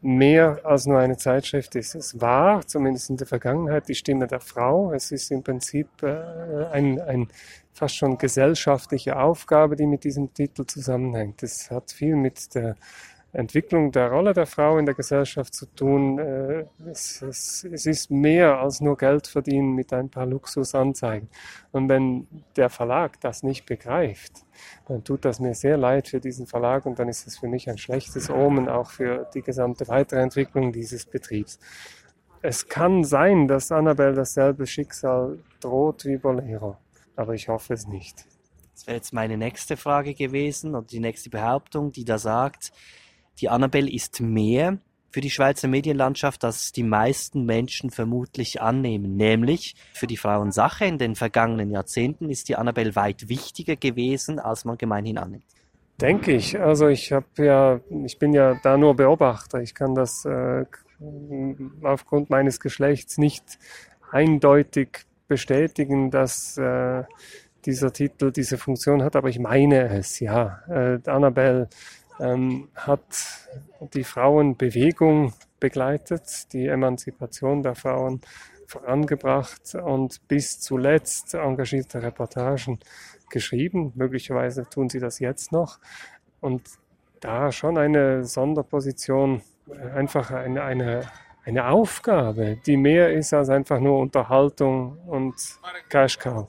mehr 0.00 0.60
als 0.64 0.86
nur 0.86 0.98
eine 0.98 1.16
Zeitschrift 1.16 1.74
ist. 1.74 1.94
Es 1.94 2.20
war, 2.20 2.66
zumindest 2.66 3.10
in 3.10 3.16
der 3.16 3.26
Vergangenheit, 3.26 3.88
die 3.88 3.94
Stimme 3.94 4.26
der 4.26 4.40
Frau. 4.40 4.92
Es 4.92 5.10
ist 5.10 5.30
im 5.30 5.42
Prinzip 5.42 5.88
äh, 6.02 6.66
ein, 6.70 7.00
ein 7.00 7.28
fast 7.72 7.96
schon 7.96 8.18
gesellschaftliche 8.18 9.18
Aufgabe, 9.18 9.76
die 9.76 9.86
mit 9.86 10.04
diesem 10.04 10.32
Titel 10.32 10.66
zusammenhängt. 10.66 11.42
Es 11.42 11.70
hat 11.70 11.90
viel 11.90 12.16
mit 12.16 12.54
der 12.54 12.76
Entwicklung 13.32 13.92
der 13.92 14.10
Rolle 14.10 14.32
der 14.32 14.46
Frau 14.46 14.78
in 14.78 14.86
der 14.86 14.94
Gesellschaft 14.94 15.54
zu 15.54 15.66
tun. 15.66 16.18
Äh, 16.18 16.64
es, 16.90 17.20
es, 17.20 17.64
es, 17.70 17.84
ist 17.84 18.10
mehr 18.10 18.58
als 18.58 18.80
nur 18.80 18.96
Geld 18.96 19.26
verdienen 19.26 19.74
mit 19.74 19.92
ein 19.92 20.08
paar 20.08 20.24
Luxusanzeigen. 20.24 21.28
Und 21.70 21.88
wenn 21.88 22.26
der 22.56 22.70
Verlag 22.70 23.20
das 23.20 23.42
nicht 23.42 23.66
begreift, 23.66 24.44
dann 24.86 25.04
tut 25.04 25.24
das 25.26 25.40
mir 25.40 25.54
sehr 25.54 25.76
leid 25.76 26.08
für 26.08 26.20
diesen 26.20 26.46
Verlag 26.46 26.86
und 26.86 26.98
dann 26.98 27.08
ist 27.08 27.26
es 27.26 27.38
für 27.38 27.48
mich 27.48 27.68
ein 27.68 27.78
schlechtes 27.78 28.30
Omen 28.30 28.68
auch 28.68 28.90
für 28.90 29.28
die 29.34 29.42
gesamte 29.42 29.86
weitere 29.88 30.20
Entwicklung 30.20 30.72
dieses 30.72 31.04
Betriebs. 31.04 31.58
Es 32.40 32.68
kann 32.68 33.04
sein, 33.04 33.46
dass 33.46 33.72
Annabelle 33.72 34.14
dasselbe 34.14 34.66
Schicksal 34.66 35.38
droht 35.60 36.04
wie 36.04 36.16
Bolero, 36.16 36.76
aber 37.16 37.34
ich 37.34 37.48
hoffe 37.48 37.74
es 37.74 37.86
nicht. 37.86 38.26
Das 38.74 38.86
wäre 38.86 38.96
jetzt 38.96 39.12
meine 39.12 39.36
nächste 39.36 39.76
Frage 39.76 40.14
gewesen 40.14 40.76
oder 40.76 40.86
die 40.86 41.00
nächste 41.00 41.30
Behauptung, 41.30 41.90
die 41.90 42.04
da 42.04 42.16
sagt, 42.16 42.72
die 43.40 43.48
Annabelle 43.48 43.90
ist 43.90 44.20
mehr 44.20 44.78
für 45.10 45.20
die 45.20 45.30
Schweizer 45.30 45.68
Medienlandschaft, 45.68 46.44
als 46.44 46.72
die 46.72 46.82
meisten 46.82 47.44
Menschen 47.44 47.90
vermutlich 47.90 48.60
annehmen. 48.60 49.16
Nämlich 49.16 49.74
für 49.94 50.06
die 50.06 50.16
Frauensache 50.16 50.84
in 50.84 50.98
den 50.98 51.14
vergangenen 51.14 51.70
Jahrzehnten 51.70 52.28
ist 52.28 52.48
die 52.48 52.56
Annabelle 52.56 52.94
weit 52.94 53.28
wichtiger 53.28 53.76
gewesen, 53.76 54.38
als 54.38 54.64
man 54.64 54.76
gemeinhin 54.76 55.18
annimmt. 55.18 55.46
Denke 56.00 56.32
ich. 56.32 56.60
Also 56.60 56.88
ich 56.88 57.12
habe 57.12 57.26
ja, 57.38 57.80
ich 58.04 58.18
bin 58.18 58.32
ja 58.32 58.60
da 58.62 58.76
nur 58.76 58.94
Beobachter. 58.94 59.60
Ich 59.60 59.74
kann 59.74 59.94
das 59.94 60.24
äh, 60.24 60.64
aufgrund 61.82 62.30
meines 62.30 62.60
Geschlechts 62.60 63.18
nicht 63.18 63.58
eindeutig 64.12 65.06
bestätigen, 65.26 66.10
dass 66.10 66.56
äh, 66.56 67.02
dieser 67.64 67.92
Titel 67.92 68.30
diese 68.30 68.58
Funktion 68.58 69.02
hat, 69.02 69.16
aber 69.16 69.28
ich 69.28 69.38
meine 69.38 69.88
es, 69.88 70.20
ja. 70.20 70.60
Äh, 70.68 71.00
Annabelle 71.06 71.68
ähm, 72.20 72.68
hat 72.74 73.48
die 73.94 74.04
Frauenbewegung 74.04 75.32
begleitet, 75.60 76.52
die 76.52 76.66
Emanzipation 76.66 77.62
der 77.62 77.74
Frauen 77.74 78.20
vorangebracht 78.66 79.74
und 79.74 80.26
bis 80.28 80.60
zuletzt 80.60 81.34
engagierte 81.34 82.02
Reportagen 82.02 82.78
geschrieben. 83.30 83.92
Möglicherweise 83.94 84.68
tun 84.68 84.88
sie 84.88 85.00
das 85.00 85.18
jetzt 85.18 85.52
noch. 85.52 85.78
Und 86.40 86.62
da 87.20 87.50
schon 87.50 87.78
eine 87.78 88.24
Sonderposition, 88.24 89.42
einfach 89.94 90.30
eine, 90.30 90.62
eine, 90.62 91.02
eine 91.44 91.68
Aufgabe, 91.68 92.58
die 92.66 92.76
mehr 92.76 93.12
ist 93.12 93.32
als 93.32 93.48
einfach 93.48 93.80
nur 93.80 93.98
Unterhaltung 93.98 94.98
und 95.06 95.34
Cash 95.88 96.18
Cow. 96.18 96.48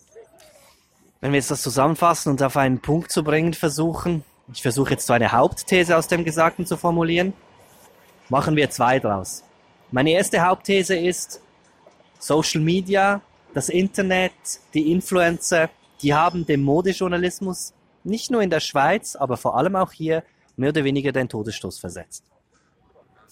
Wenn 1.21 1.31
wir 1.31 1.37
jetzt 1.37 1.51
das 1.51 1.61
zusammenfassen 1.61 2.31
und 2.31 2.43
auf 2.43 2.55
einen 2.55 2.79
Punkt 2.79 3.11
zu 3.11 3.23
bringen 3.23 3.53
versuchen, 3.53 4.23
ich 4.53 4.61
versuche 4.61 4.91
jetzt 4.91 5.05
so 5.05 5.13
eine 5.13 5.31
Hauptthese 5.31 5.95
aus 5.97 6.07
dem 6.07 6.23
Gesagten 6.23 6.65
zu 6.65 6.77
formulieren, 6.77 7.33
machen 8.29 8.55
wir 8.55 8.69
zwei 8.69 8.99
draus. 8.99 9.43
Meine 9.91 10.11
erste 10.11 10.45
Hauptthese 10.45 10.95
ist, 10.95 11.41
Social 12.19 12.61
Media, 12.61 13.21
das 13.53 13.69
Internet, 13.69 14.33
die 14.73 14.91
Influencer, 14.91 15.69
die 16.01 16.13
haben 16.13 16.45
dem 16.45 16.61
Modejournalismus 16.63 17.73
nicht 18.03 18.31
nur 18.31 18.41
in 18.41 18.49
der 18.49 18.59
Schweiz, 18.59 19.15
aber 19.15 19.37
vor 19.37 19.57
allem 19.57 19.75
auch 19.75 19.91
hier 19.91 20.23
mehr 20.55 20.69
oder 20.69 20.83
weniger 20.83 21.11
den 21.11 21.29
Todesstoß 21.29 21.79
versetzt. 21.79 22.23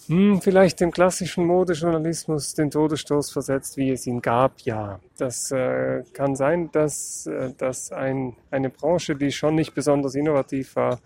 Hm, 0.06 0.40
vielleicht 0.40 0.80
dem 0.80 0.90
klassischen 0.90 1.44
Modejournalismus 1.44 2.54
den 2.54 2.70
Todesstoß 2.70 3.30
versetzt, 3.30 3.76
wie 3.76 3.90
es 3.90 4.06
ihn 4.06 4.22
gab, 4.22 4.60
ja. 4.60 5.00
Das 5.18 5.50
äh, 5.50 6.02
kann 6.12 6.36
sein, 6.36 6.70
dass, 6.72 7.26
äh, 7.26 7.52
dass 7.58 7.92
ein, 7.92 8.36
eine 8.50 8.70
Branche, 8.70 9.16
die 9.16 9.32
schon 9.32 9.56
nicht 9.56 9.74
besonders 9.74 10.14
innovativ 10.14 10.76
war, 10.76 11.00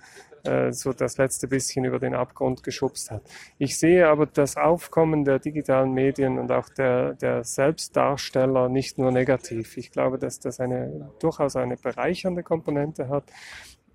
äh, 0.45 0.73
so 0.73 0.93
das 0.93 1.19
letzte 1.19 1.47
bisschen 1.47 1.85
über 1.85 1.99
den 2.01 2.15
Abgrund 2.15 2.65
geschubst 2.65 3.11
hat. 3.11 3.23
Ich 3.59 3.79
sehe 3.79 4.09
aber 4.09 4.27
das 4.27 4.57
Aufkommen 4.57 5.25
der 5.25 5.39
digitalen 5.39 5.93
Medien 5.93 6.39
und 6.39 6.51
auch 6.51 6.69
der, 6.69 7.15
der 7.15 7.45
Selbstdarsteller 7.45 8.69
nicht 8.69 8.99
nur 8.99 9.13
negativ. 9.13 9.77
Ich 9.77 9.93
glaube, 9.93 10.19
dass 10.19 10.41
das 10.41 10.59
eine, 10.59 11.11
durchaus 11.21 11.55
eine 11.55 11.77
bereichernde 11.77 12.43
Komponente 12.43 13.09
hat 13.09 13.25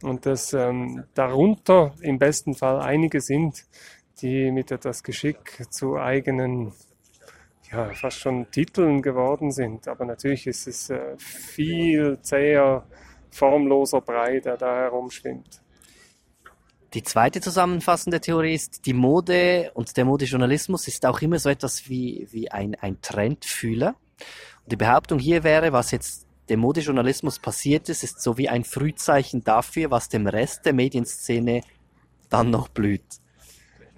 und 0.03 0.25
dass 0.25 0.53
ähm, 0.53 1.03
darunter 1.15 1.93
im 2.01 2.17
besten 2.17 2.53
Fall 2.53 2.79
einige 2.79 3.19
sind, 3.19 3.65
die 4.21 4.51
mit 4.51 4.71
etwas 4.71 5.03
Geschick 5.03 5.65
zu 5.69 5.97
eigenen 5.97 6.73
ja, 7.71 7.93
fast 7.93 8.19
schon 8.19 8.49
Titeln 8.51 9.01
geworden 9.01 9.51
sind. 9.51 9.87
Aber 9.87 10.05
natürlich 10.05 10.47
ist 10.47 10.67
es 10.67 10.89
äh, 10.89 11.17
viel 11.17 12.17
zäher, 12.21 12.85
formloser 13.29 14.01
Brei, 14.01 14.39
der 14.39 14.57
da 14.57 14.75
herumschwimmt. 14.75 15.61
Die 16.93 17.03
zweite 17.03 17.41
zusammenfassende 17.41 18.21
Theorie 18.21 18.53
ist, 18.53 18.85
die 18.85 18.93
Mode 18.93 19.71
und 19.73 19.97
der 19.97 20.05
Modejournalismus 20.05 20.87
ist 20.87 21.05
auch 21.05 21.21
immer 21.21 21.37
so 21.37 21.49
etwas 21.49 21.89
wie, 21.89 22.27
wie 22.31 22.49
ein, 22.49 22.75
ein 22.75 23.01
Trendfühler. 23.01 23.95
Und 24.63 24.71
die 24.71 24.77
Behauptung 24.77 25.19
hier 25.19 25.43
wäre, 25.43 25.73
was 25.73 25.91
jetzt 25.91 26.25
dem 26.49 26.61
Modejournalismus 26.61 27.39
passiert 27.39 27.89
ist, 27.89 28.03
ist 28.03 28.21
so 28.21 28.37
wie 28.37 28.47
ein 28.47 28.63
Frühzeichen 28.63 29.43
dafür, 29.43 29.91
was 29.91 30.07
dem 30.07 30.27
Rest 30.27 30.65
der 30.65 30.73
Medienszene 30.73 31.61
dann 32.29 32.49
noch 32.49 32.69
blüht. 32.69 33.19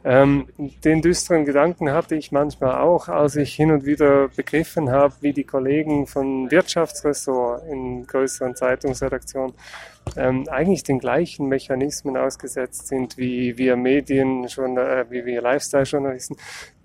Ähm, 0.05 0.47
den 0.57 1.01
düsteren 1.01 1.43
Gedanken 1.43 1.91
hatte 1.91 2.15
ich 2.15 2.31
manchmal 2.31 2.79
auch, 2.79 3.09
als 3.09 3.35
ich 3.35 3.53
hin 3.53 3.71
und 3.71 3.85
wieder 3.85 4.29
begriffen 4.29 4.89
habe, 4.89 5.13
wie 5.19 5.33
die 5.33 5.43
Kollegen 5.43 6.07
von 6.07 6.49
Wirtschaftsressort 6.49 7.67
in 7.67 8.07
größeren 8.07 8.55
Zeitungsredaktionen 8.55 9.53
ähm, 10.15 10.47
eigentlich 10.49 10.83
den 10.83 10.99
gleichen 10.99 11.47
Mechanismen 11.47 12.15
ausgesetzt 12.15 12.87
sind 12.87 13.17
wie 13.17 13.57
wir 13.57 13.75
Medien, 13.75 14.47
schon, 14.47 14.77
äh, 14.77 15.05
wie 15.09 15.25
wir 15.25 15.41
Lifestyle-Journalisten. 15.41 16.37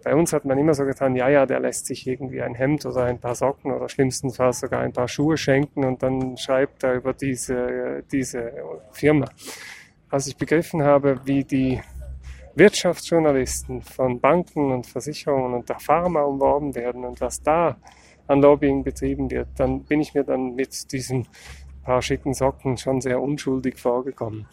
Bei 0.02 0.14
uns 0.14 0.32
hat 0.32 0.44
man 0.44 0.58
immer 0.58 0.74
so 0.74 0.84
getan, 0.84 1.16
ja, 1.16 1.28
ja, 1.28 1.46
der 1.46 1.60
lässt 1.60 1.86
sich 1.86 2.06
irgendwie 2.06 2.42
ein 2.42 2.54
Hemd 2.54 2.84
oder 2.84 3.04
ein 3.04 3.20
paar 3.20 3.34
Socken 3.34 3.72
oder 3.72 3.88
schlimmstenfalls 3.88 4.60
sogar 4.60 4.80
ein 4.80 4.92
paar 4.92 5.08
Schuhe 5.08 5.36
schenken 5.36 5.84
und 5.84 6.02
dann 6.02 6.36
schreibt 6.36 6.82
er 6.82 6.94
über 6.94 7.14
diese, 7.14 8.02
diese 8.12 8.52
Firma. 8.92 9.30
Als 10.10 10.26
ich 10.26 10.36
begriffen 10.36 10.82
habe, 10.82 11.20
wie 11.24 11.44
die 11.44 11.80
Wirtschaftsjournalisten 12.56 13.82
von 13.82 14.20
Banken 14.20 14.72
und 14.72 14.86
Versicherungen 14.86 15.54
und 15.54 15.68
der 15.68 15.80
Pharma 15.80 16.22
umworben 16.22 16.74
werden 16.74 17.04
und 17.04 17.20
was 17.20 17.42
da 17.42 17.76
an 18.26 18.40
Lobbying 18.40 18.84
betrieben 18.84 19.30
wird, 19.30 19.48
dann 19.56 19.84
bin 19.84 20.00
ich 20.00 20.14
mir 20.14 20.24
dann 20.24 20.54
mit 20.54 20.92
diesen 20.92 21.28
paar 21.82 22.00
schicken 22.00 22.32
Socken 22.32 22.76
schon 22.76 23.00
sehr 23.00 23.20
unschuldig 23.20 23.78
vorgekommen. 23.78 24.46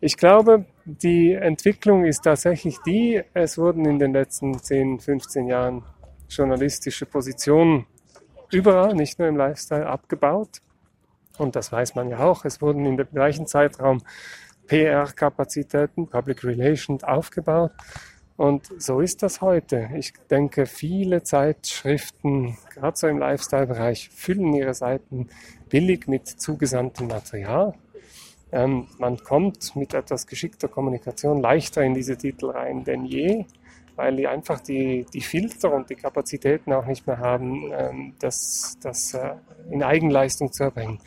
Ich 0.00 0.16
glaube, 0.16 0.66
die 0.84 1.32
Entwicklung 1.32 2.04
ist 2.04 2.22
tatsächlich 2.22 2.78
die, 2.86 3.22
es 3.34 3.58
wurden 3.58 3.86
in 3.86 3.98
den 3.98 4.12
letzten 4.12 4.58
10, 4.58 5.00
15 5.00 5.48
Jahren 5.48 5.82
journalistische 6.28 7.06
Positionen 7.06 7.86
überall, 8.52 8.94
nicht 8.94 9.18
nur 9.18 9.28
im 9.28 9.36
Lifestyle, 9.36 9.86
abgebaut. 9.86 10.60
Und 11.38 11.56
das 11.56 11.72
weiß 11.72 11.94
man 11.94 12.08
ja 12.08 12.20
auch. 12.20 12.44
Es 12.44 12.60
wurden 12.60 12.84
in 12.86 12.96
dem 12.96 13.08
gleichen 13.10 13.46
Zeitraum 13.46 14.02
PR-Kapazitäten, 14.66 16.08
Public 16.08 16.44
Relations 16.44 17.04
aufgebaut. 17.04 17.72
Und 18.36 18.68
so 18.78 19.00
ist 19.00 19.22
das 19.22 19.40
heute. 19.40 19.88
Ich 19.96 20.12
denke, 20.30 20.66
viele 20.66 21.22
Zeitschriften, 21.22 22.58
gerade 22.74 22.96
so 22.96 23.06
im 23.06 23.18
Lifestyle-Bereich, 23.18 24.10
füllen 24.10 24.52
ihre 24.52 24.74
Seiten 24.74 25.28
billig 25.70 26.06
mit 26.06 26.28
zugesandtem 26.28 27.06
Material. 27.08 27.74
Ähm, 28.52 28.86
man 28.98 29.16
kommt 29.18 29.74
mit 29.74 29.94
etwas 29.94 30.26
geschickter 30.26 30.68
Kommunikation 30.68 31.40
leichter 31.40 31.82
in 31.82 31.94
diese 31.94 32.16
Titel 32.16 32.50
rein 32.50 32.84
denn 32.84 33.04
je, 33.04 33.44
weil 33.96 34.14
die 34.14 34.26
einfach 34.26 34.60
die, 34.60 35.06
die 35.12 35.22
Filter 35.22 35.72
und 35.72 35.90
die 35.90 35.96
Kapazitäten 35.96 36.72
auch 36.72 36.86
nicht 36.86 37.06
mehr 37.06 37.18
haben, 37.18 37.72
ähm, 37.72 38.14
das, 38.20 38.78
das 38.80 39.14
äh, 39.14 39.34
in 39.70 39.82
Eigenleistung 39.82 40.52
zu 40.52 40.64
erbringen. 40.64 41.00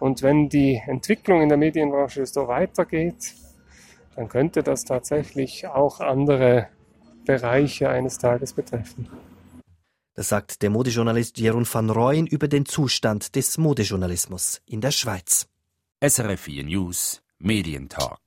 Und 0.00 0.22
wenn 0.22 0.48
die 0.48 0.82
Entwicklung 0.86 1.42
in 1.42 1.48
der 1.48 1.58
Medienbranche 1.58 2.26
so 2.26 2.48
weitergeht, 2.48 3.34
dann 4.16 4.28
könnte 4.28 4.62
das 4.62 4.84
tatsächlich 4.84 5.66
auch 5.68 6.00
andere 6.00 6.68
Bereiche 7.24 7.90
eines 7.90 8.18
Tages 8.18 8.54
betreffen. 8.54 9.08
Das 10.14 10.28
sagt 10.28 10.62
der 10.62 10.70
Modejournalist 10.70 11.38
Jeroen 11.38 11.66
van 11.70 11.88
Rooyen 11.88 12.26
über 12.26 12.48
den 12.48 12.66
Zustand 12.66 13.36
des 13.36 13.56
Modejournalismus 13.58 14.60
in 14.66 14.80
der 14.80 14.90
Schweiz. 14.90 15.46
SRF 16.00 16.40
4 16.40 16.64
News 16.64 17.22
Medientalk. 17.38 18.18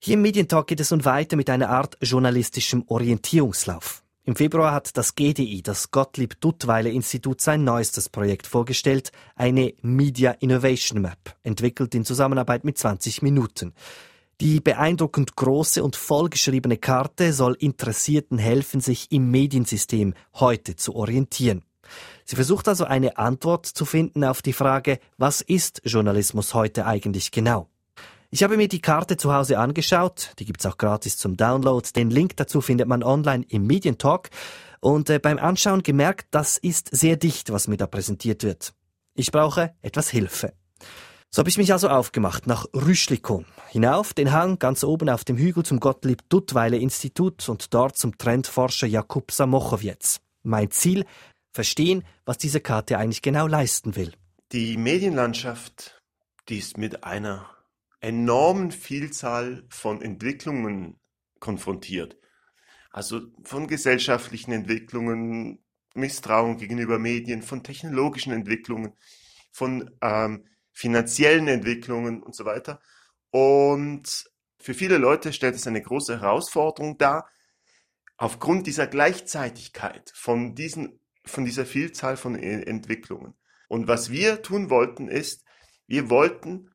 Hier 0.00 0.14
im 0.14 0.22
Medientalk 0.22 0.66
geht 0.66 0.80
es 0.80 0.90
nun 0.90 1.04
weiter 1.04 1.36
mit 1.36 1.48
einer 1.48 1.70
Art 1.70 1.96
journalistischem 2.02 2.84
Orientierungslauf. 2.86 4.03
Im 4.26 4.36
Februar 4.36 4.72
hat 4.72 4.96
das 4.96 5.16
GDI, 5.16 5.60
das 5.60 5.90
Gottlieb 5.90 6.40
Duttweiler 6.40 6.88
Institut, 6.88 7.42
sein 7.42 7.62
neuestes 7.62 8.08
Projekt 8.08 8.46
vorgestellt, 8.46 9.12
eine 9.36 9.74
Media 9.82 10.30
Innovation 10.30 11.02
Map, 11.02 11.36
entwickelt 11.42 11.94
in 11.94 12.06
Zusammenarbeit 12.06 12.64
mit 12.64 12.78
20 12.78 13.20
Minuten. 13.20 13.74
Die 14.40 14.60
beeindruckend 14.60 15.36
große 15.36 15.84
und 15.84 15.94
vollgeschriebene 15.94 16.78
Karte 16.78 17.34
soll 17.34 17.54
Interessierten 17.60 18.38
helfen, 18.38 18.80
sich 18.80 19.12
im 19.12 19.30
Mediensystem 19.30 20.14
heute 20.36 20.74
zu 20.74 20.96
orientieren. 20.96 21.62
Sie 22.24 22.36
versucht 22.36 22.66
also 22.66 22.84
eine 22.86 23.18
Antwort 23.18 23.66
zu 23.66 23.84
finden 23.84 24.24
auf 24.24 24.40
die 24.40 24.54
Frage, 24.54 25.00
was 25.18 25.42
ist 25.42 25.82
Journalismus 25.84 26.54
heute 26.54 26.86
eigentlich 26.86 27.30
genau? 27.30 27.68
Ich 28.34 28.42
habe 28.42 28.56
mir 28.56 28.66
die 28.66 28.80
Karte 28.80 29.16
zu 29.16 29.32
Hause 29.32 29.60
angeschaut, 29.60 30.32
die 30.40 30.44
gibt's 30.44 30.66
auch 30.66 30.76
gratis 30.76 31.16
zum 31.16 31.36
Download. 31.36 31.88
Den 31.94 32.10
Link 32.10 32.36
dazu 32.36 32.60
findet 32.60 32.88
man 32.88 33.04
online 33.04 33.46
im 33.48 33.64
Medientalk 33.64 34.28
und 34.80 35.08
äh, 35.08 35.20
beim 35.20 35.38
Anschauen 35.38 35.84
gemerkt, 35.84 36.26
das 36.32 36.58
ist 36.58 36.88
sehr 36.90 37.14
dicht, 37.14 37.52
was 37.52 37.68
mir 37.68 37.76
da 37.76 37.86
präsentiert 37.86 38.42
wird. 38.42 38.74
Ich 39.14 39.30
brauche 39.30 39.72
etwas 39.82 40.08
Hilfe. 40.10 40.52
So 41.30 41.38
habe 41.38 41.48
ich 41.48 41.58
mich 41.58 41.72
also 41.72 41.88
aufgemacht 41.88 42.48
nach 42.48 42.66
Rüschlikon, 42.74 43.46
hinauf 43.68 44.14
den 44.14 44.32
Hang 44.32 44.58
ganz 44.58 44.82
oben 44.82 45.10
auf 45.10 45.22
dem 45.22 45.36
Hügel 45.36 45.64
zum 45.64 45.78
Gottlieb 45.78 46.28
Duttweiler 46.28 46.78
Institut 46.78 47.48
und 47.48 47.72
dort 47.72 47.96
zum 47.96 48.18
Trendforscher 48.18 48.88
Jakub 48.88 49.30
Samochowiec. 49.30 50.18
Mein 50.42 50.72
Ziel, 50.72 51.06
verstehen, 51.52 52.02
was 52.24 52.38
diese 52.38 52.58
Karte 52.58 52.98
eigentlich 52.98 53.22
genau 53.22 53.46
leisten 53.46 53.94
will. 53.94 54.12
Die 54.50 54.76
Medienlandschaft, 54.76 56.00
die 56.48 56.58
ist 56.58 56.78
mit 56.78 57.04
einer 57.04 57.53
enormen 58.04 58.70
Vielzahl 58.70 59.64
von 59.70 60.02
Entwicklungen 60.02 61.00
konfrontiert. 61.40 62.18
Also 62.90 63.22
von 63.42 63.66
gesellschaftlichen 63.66 64.52
Entwicklungen, 64.52 65.64
Misstrauen 65.94 66.58
gegenüber 66.58 66.98
Medien, 66.98 67.42
von 67.42 67.62
technologischen 67.62 68.32
Entwicklungen, 68.32 68.92
von 69.50 69.90
ähm, 70.02 70.44
finanziellen 70.72 71.48
Entwicklungen 71.48 72.22
und 72.22 72.34
so 72.34 72.44
weiter. 72.44 72.80
Und 73.30 74.30
für 74.58 74.74
viele 74.74 74.98
Leute 74.98 75.32
stellt 75.32 75.54
es 75.54 75.66
eine 75.66 75.80
große 75.80 76.20
Herausforderung 76.20 76.98
dar, 76.98 77.28
aufgrund 78.16 78.66
dieser 78.66 78.86
Gleichzeitigkeit 78.86 80.12
von, 80.14 80.54
diesen, 80.54 81.00
von 81.24 81.44
dieser 81.44 81.64
Vielzahl 81.64 82.16
von 82.16 82.36
e-, 82.36 82.62
Entwicklungen 82.62 83.34
Und 83.68 83.88
was 83.88 84.10
wir 84.10 84.42
tun 84.42 84.68
wollten, 84.68 85.08
ist, 85.08 85.44
wir 85.86 86.10
wollten 86.10 86.70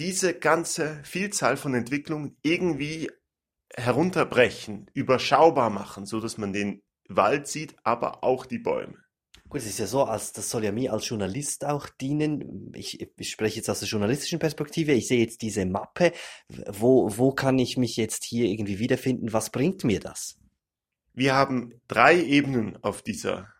diese 0.00 0.32
ganze 0.32 0.98
Vielzahl 1.04 1.58
von 1.58 1.74
Entwicklungen 1.74 2.38
irgendwie 2.42 3.10
herunterbrechen, 3.76 4.90
überschaubar 4.94 5.68
machen, 5.68 6.06
so 6.06 6.20
dass 6.20 6.38
man 6.38 6.54
den 6.54 6.82
Wald 7.06 7.46
sieht, 7.46 7.76
aber 7.84 8.24
auch 8.24 8.46
die 8.46 8.58
Bäume. 8.58 8.96
Gut, 9.50 9.60
es 9.60 9.66
ist 9.66 9.78
ja 9.78 9.86
so, 9.86 10.04
als, 10.04 10.32
das 10.32 10.48
soll 10.48 10.64
ja 10.64 10.72
mir 10.72 10.94
als 10.94 11.06
Journalist 11.06 11.66
auch 11.66 11.88
dienen. 11.88 12.72
Ich, 12.74 13.06
ich 13.18 13.30
spreche 13.30 13.56
jetzt 13.56 13.68
aus 13.68 13.80
der 13.80 13.88
journalistischen 13.88 14.38
Perspektive. 14.38 14.92
Ich 14.92 15.06
sehe 15.06 15.20
jetzt 15.20 15.42
diese 15.42 15.66
Mappe. 15.66 16.12
Wo, 16.48 17.18
wo 17.18 17.32
kann 17.32 17.58
ich 17.58 17.76
mich 17.76 17.96
jetzt 17.96 18.24
hier 18.24 18.46
irgendwie 18.46 18.78
wiederfinden? 18.78 19.34
Was 19.34 19.50
bringt 19.50 19.84
mir 19.84 20.00
das? 20.00 20.38
Wir 21.12 21.34
haben 21.34 21.78
drei 21.88 22.18
Ebenen 22.22 22.82
auf 22.82 23.02
dieser 23.02 23.52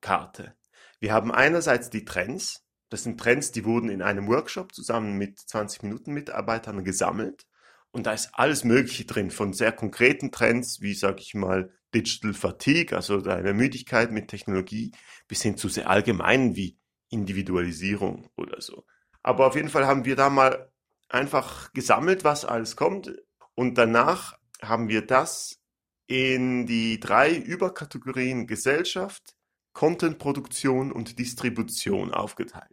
Karte. 0.00 0.54
Wir 1.00 1.12
haben 1.12 1.30
einerseits 1.30 1.90
die 1.90 2.06
Trends. 2.06 2.61
Das 2.92 3.04
sind 3.04 3.18
Trends, 3.18 3.52
die 3.52 3.64
wurden 3.64 3.88
in 3.88 4.02
einem 4.02 4.28
Workshop 4.28 4.74
zusammen 4.74 5.16
mit 5.16 5.38
20 5.38 5.82
Minuten 5.82 6.12
Mitarbeitern 6.12 6.84
gesammelt. 6.84 7.46
Und 7.90 8.04
da 8.04 8.12
ist 8.12 8.28
alles 8.34 8.64
Mögliche 8.64 9.06
drin, 9.06 9.30
von 9.30 9.54
sehr 9.54 9.72
konkreten 9.72 10.30
Trends, 10.30 10.82
wie 10.82 10.92
sage 10.92 11.20
ich 11.20 11.32
mal 11.32 11.72
Digital 11.94 12.34
Fatigue, 12.34 12.94
also 12.94 13.22
eine 13.22 13.54
Müdigkeit 13.54 14.12
mit 14.12 14.28
Technologie, 14.28 14.92
bis 15.26 15.40
hin 15.40 15.56
zu 15.56 15.70
sehr 15.70 15.88
allgemeinen 15.88 16.54
wie 16.54 16.76
Individualisierung 17.08 18.28
oder 18.36 18.60
so. 18.60 18.84
Aber 19.22 19.46
auf 19.46 19.56
jeden 19.56 19.70
Fall 19.70 19.86
haben 19.86 20.04
wir 20.04 20.14
da 20.14 20.28
mal 20.28 20.70
einfach 21.08 21.72
gesammelt, 21.72 22.24
was 22.24 22.44
alles 22.44 22.76
kommt. 22.76 23.10
Und 23.54 23.78
danach 23.78 24.36
haben 24.60 24.90
wir 24.90 25.06
das 25.06 25.62
in 26.08 26.66
die 26.66 27.00
drei 27.00 27.34
Überkategorien 27.34 28.46
Gesellschaft, 28.46 29.34
Contentproduktion 29.72 30.92
und 30.92 31.18
Distribution 31.18 32.12
aufgeteilt. 32.12 32.71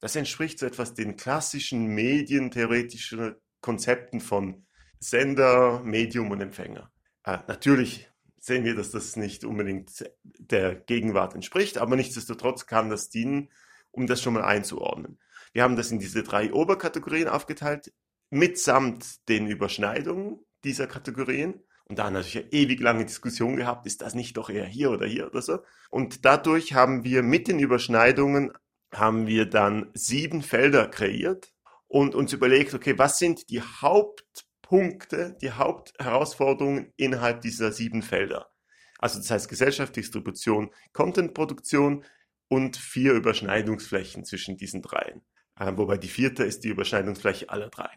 Das 0.00 0.16
entspricht 0.16 0.58
so 0.58 0.66
etwas 0.66 0.94
den 0.94 1.16
klassischen 1.16 1.86
medientheoretischen 1.86 3.36
Konzepten 3.60 4.20
von 4.20 4.66
Sender, 4.98 5.80
Medium 5.84 6.30
und 6.30 6.40
Empfänger. 6.40 6.90
Äh, 7.24 7.38
natürlich 7.46 8.08
sehen 8.38 8.64
wir, 8.64 8.74
dass 8.74 8.90
das 8.90 9.16
nicht 9.16 9.44
unbedingt 9.44 10.10
der 10.24 10.74
Gegenwart 10.74 11.34
entspricht, 11.34 11.78
aber 11.78 11.96
nichtsdestotrotz 11.96 12.66
kann 12.66 12.88
das 12.88 13.10
dienen, 13.10 13.50
um 13.90 14.06
das 14.06 14.22
schon 14.22 14.34
mal 14.34 14.44
einzuordnen. 14.44 15.18
Wir 15.52 15.62
haben 15.62 15.76
das 15.76 15.90
in 15.90 15.98
diese 15.98 16.22
drei 16.22 16.52
Oberkategorien 16.52 17.28
aufgeteilt, 17.28 17.92
mitsamt 18.30 19.28
den 19.28 19.46
Überschneidungen 19.46 20.38
dieser 20.64 20.86
Kategorien. 20.86 21.62
Und 21.84 21.98
da 21.98 22.08
natürlich 22.10 22.38
eine 22.38 22.52
ewig 22.52 22.80
lange 22.80 23.04
Diskussion 23.04 23.56
gehabt, 23.56 23.84
ist 23.86 24.00
das 24.00 24.14
nicht 24.14 24.36
doch 24.36 24.48
eher 24.48 24.64
hier 24.64 24.92
oder 24.92 25.06
hier 25.06 25.26
oder 25.26 25.42
so. 25.42 25.58
Und 25.90 26.24
dadurch 26.24 26.72
haben 26.72 27.02
wir 27.02 27.22
mit 27.22 27.48
den 27.48 27.58
Überschneidungen, 27.58 28.52
haben 28.92 29.26
wir 29.26 29.46
dann 29.46 29.90
sieben 29.94 30.42
Felder 30.42 30.88
kreiert 30.88 31.52
und 31.88 32.14
uns 32.14 32.32
überlegt, 32.32 32.74
okay, 32.74 32.98
was 32.98 33.18
sind 33.18 33.50
die 33.50 33.62
Haupt 33.62 34.46
Punkte, 34.70 35.36
die 35.42 35.50
Hauptherausforderungen 35.50 36.92
innerhalb 36.96 37.40
dieser 37.40 37.72
sieben 37.72 38.02
Felder. 38.02 38.52
Also 39.00 39.18
das 39.18 39.28
heißt 39.28 39.48
Gesellschaft, 39.48 39.96
Distribution, 39.96 40.70
Contentproduktion 40.92 42.04
und 42.46 42.76
vier 42.76 43.14
Überschneidungsflächen 43.14 44.24
zwischen 44.24 44.56
diesen 44.56 44.80
dreien. 44.80 45.22
Äh, 45.58 45.72
wobei 45.74 45.96
die 45.96 46.06
vierte 46.08 46.44
ist 46.44 46.62
die 46.62 46.68
Überschneidungsfläche 46.68 47.48
aller 47.48 47.68
drei. 47.68 47.90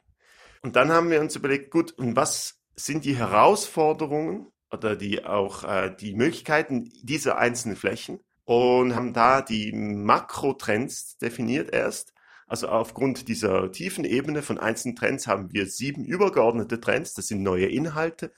Und 0.63 0.75
dann 0.75 0.91
haben 0.91 1.12
wir 1.12 1.21
uns 1.21 1.35
überlegt, 1.35 1.69
gut, 1.69 1.91
und 1.91 2.15
was 2.15 2.59
sind 2.75 3.05
die 3.05 3.17
Herausforderungen 3.17 4.47
oder 4.71 4.95
die 4.95 5.23
auch 5.23 5.63
äh, 5.63 5.95
die 5.95 6.15
Möglichkeiten 6.15 6.91
dieser 7.03 7.38
einzelnen 7.38 7.75
Flächen 7.75 8.19
und 8.45 8.95
haben 8.95 9.13
da 9.13 9.41
die 9.41 9.71
Makrotrends 9.71 11.17
definiert 11.17 11.73
erst 11.73 12.13
also 12.53 12.67
aufgrund 12.67 13.27
dieser 13.29 13.71
tiefen 13.71 14.05
Ebene 14.05 14.43
von 14.43 14.59
einzelnen 14.59 14.95
Trends 14.95 15.25
haben 15.25 15.51
wir 15.51 15.65
sieben 15.65 16.05
übergeordnete 16.05 16.79
Trends. 16.79 17.15
Das 17.15 17.27
sind 17.27 17.41
neue 17.41 17.65
Inhalte, 17.65 18.31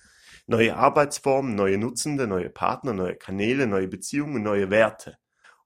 neue 0.47 0.77
Arbeitsformen, 0.77 1.53
neue 1.53 1.77
Nutzende, 1.77 2.25
neue 2.25 2.49
Partner, 2.49 2.93
neue 2.93 3.15
Kanäle, 3.15 3.67
neue 3.67 3.89
Beziehungen, 3.89 4.41
neue 4.41 4.69
Werte. 4.69 5.17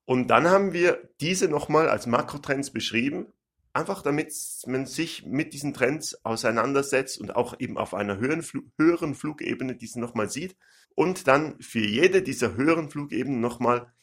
Und 0.05 0.29
dann 0.29 0.47
haben 0.47 0.73
wir 0.73 1.09
diese 1.21 1.47
nochmal 1.47 1.89
als 1.89 2.07
Makrotrends 2.07 2.71
beschrieben, 2.71 3.27
einfach 3.73 4.01
damit 4.01 4.33
man 4.65 4.87
sich 4.87 5.27
mit 5.27 5.53
diesen 5.53 5.75
Trends 5.75 6.25
auseinandersetzt 6.25 7.21
und 7.21 7.35
auch 7.35 7.59
eben 7.59 7.77
auf 7.77 7.93
einer 7.93 8.17
höheren, 8.17 8.41
Fl 8.41 8.61
höheren 8.79 9.13
Flugebene 9.13 9.75
diese 9.75 9.99
nochmal 9.99 10.29
sieht 10.29 10.55
und 10.95 11.27
dann 11.27 11.61
für 11.61 11.85
jede 11.85 12.23
dieser 12.23 12.55
höheren 12.55 12.89
Flugebenen 12.89 13.41
nochmal 13.41 13.93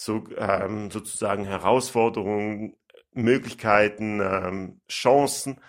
so, 0.00 0.24
ähm, 0.38 0.90
sozusagen 0.90 1.44
Herausforderungen 1.44 2.74
Möglichkeiten, 3.12 4.20
ähm, 4.20 4.80
Chancen 4.88 5.60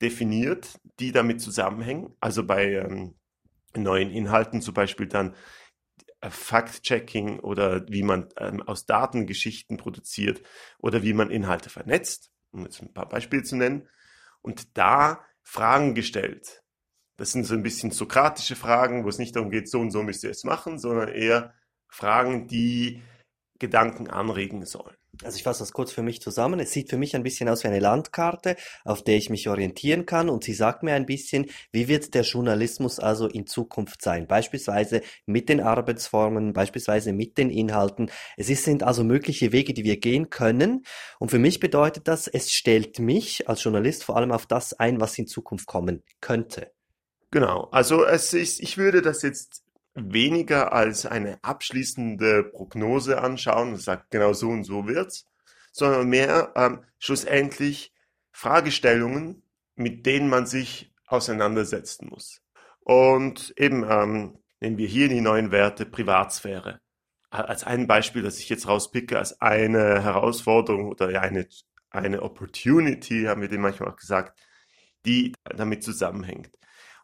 definiert, 0.00 0.78
die 1.00 1.10
damit 1.10 1.40
zusammenhängen. 1.40 2.14
Also 2.20 2.44
bei 2.44 2.74
ähm, 2.74 3.16
neuen 3.74 4.10
Inhalten 4.10 4.60
zum 4.60 4.74
Beispiel 4.74 5.06
dann 5.06 5.34
äh, 6.20 6.30
Fact-Checking 6.30 7.40
oder 7.40 7.84
wie 7.88 8.04
man 8.04 8.28
ähm, 8.38 8.62
aus 8.62 8.86
Daten 8.86 9.26
Geschichten 9.26 9.78
produziert 9.78 10.42
oder 10.78 11.02
wie 11.02 11.12
man 11.12 11.30
Inhalte 11.30 11.68
vernetzt, 11.68 12.30
um 12.52 12.62
jetzt 12.62 12.80
ein 12.82 12.92
paar 12.92 13.08
Beispiele 13.08 13.42
zu 13.42 13.56
nennen. 13.56 13.88
Und 14.42 14.76
da 14.76 15.24
Fragen 15.42 15.96
gestellt. 15.96 16.62
Das 17.16 17.32
sind 17.32 17.44
so 17.44 17.54
ein 17.54 17.64
bisschen 17.64 17.90
sokratische 17.90 18.54
Fragen, 18.54 19.04
wo 19.04 19.08
es 19.08 19.18
nicht 19.18 19.34
darum 19.34 19.50
geht, 19.50 19.68
so 19.68 19.80
und 19.80 19.90
so 19.90 20.04
müsst 20.04 20.22
ihr 20.22 20.30
es 20.30 20.44
machen, 20.44 20.78
sondern 20.78 21.08
eher 21.08 21.52
Fragen, 21.88 22.46
die 22.46 23.02
Gedanken 23.62 24.10
anregen 24.10 24.66
sollen. 24.66 24.96
Also 25.22 25.36
ich 25.36 25.44
fasse 25.44 25.60
das 25.60 25.72
kurz 25.72 25.92
für 25.92 26.02
mich 26.02 26.20
zusammen. 26.20 26.58
Es 26.58 26.72
sieht 26.72 26.90
für 26.90 26.96
mich 26.96 27.14
ein 27.14 27.22
bisschen 27.22 27.48
aus 27.48 27.62
wie 27.62 27.68
eine 27.68 27.78
Landkarte, 27.78 28.56
auf 28.84 29.04
der 29.04 29.16
ich 29.16 29.30
mich 29.30 29.48
orientieren 29.48 30.04
kann 30.04 30.28
und 30.28 30.42
sie 30.42 30.52
sagt 30.52 30.82
mir 30.82 30.94
ein 30.94 31.06
bisschen, 31.06 31.46
wie 31.70 31.86
wird 31.86 32.14
der 32.14 32.22
Journalismus 32.22 32.98
also 32.98 33.28
in 33.28 33.46
Zukunft 33.46 34.02
sein, 34.02 34.26
beispielsweise 34.26 35.00
mit 35.24 35.48
den 35.48 35.60
Arbeitsformen, 35.60 36.52
beispielsweise 36.52 37.12
mit 37.12 37.38
den 37.38 37.50
Inhalten. 37.50 38.10
Es 38.36 38.48
sind 38.48 38.82
also 38.82 39.04
mögliche 39.04 39.52
Wege, 39.52 39.74
die 39.74 39.84
wir 39.84 40.00
gehen 40.00 40.28
können 40.28 40.84
und 41.20 41.30
für 41.30 41.38
mich 41.38 41.60
bedeutet 41.60 42.08
das, 42.08 42.26
es 42.26 42.50
stellt 42.50 42.98
mich 42.98 43.48
als 43.48 43.62
Journalist 43.62 44.02
vor 44.02 44.16
allem 44.16 44.32
auf 44.32 44.46
das 44.46 44.72
ein, 44.74 45.00
was 45.00 45.16
in 45.16 45.28
Zukunft 45.28 45.66
kommen 45.66 46.02
könnte. 46.20 46.72
Genau, 47.30 47.68
also 47.70 48.04
es 48.04 48.34
ist, 48.34 48.60
ich 48.60 48.76
würde 48.76 49.02
das 49.02 49.22
jetzt 49.22 49.62
weniger 49.94 50.72
als 50.72 51.06
eine 51.06 51.38
abschließende 51.42 52.44
Prognose 52.44 53.20
anschauen 53.20 53.72
und 53.74 53.80
sagt, 53.80 54.10
genau 54.10 54.32
so 54.32 54.48
und 54.48 54.64
so 54.64 54.86
wird's, 54.86 55.26
sondern 55.72 56.08
mehr 56.08 56.52
ähm, 56.56 56.84
schlussendlich 56.98 57.92
Fragestellungen, 58.30 59.42
mit 59.74 60.06
denen 60.06 60.28
man 60.28 60.46
sich 60.46 60.92
auseinandersetzen 61.06 62.08
muss. 62.08 62.40
Und 62.80 63.54
eben 63.56 63.84
ähm, 63.88 64.38
nehmen 64.60 64.78
wir 64.78 64.88
hier 64.88 65.08
die 65.08 65.20
neuen 65.20 65.50
Werte 65.50 65.86
Privatsphäre. 65.86 66.80
Als 67.30 67.64
ein 67.64 67.86
Beispiel, 67.86 68.22
das 68.22 68.38
ich 68.38 68.48
jetzt 68.48 68.68
rauspicke, 68.68 69.18
als 69.18 69.40
eine 69.40 70.02
Herausforderung 70.02 70.88
oder 70.88 71.20
eine, 71.20 71.46
eine 71.90 72.22
Opportunity, 72.22 73.24
haben 73.24 73.40
wir 73.40 73.48
dem 73.48 73.62
manchmal 73.62 73.90
auch 73.90 73.96
gesagt, 73.96 74.38
die 75.06 75.32
damit 75.44 75.82
zusammenhängt. 75.82 76.50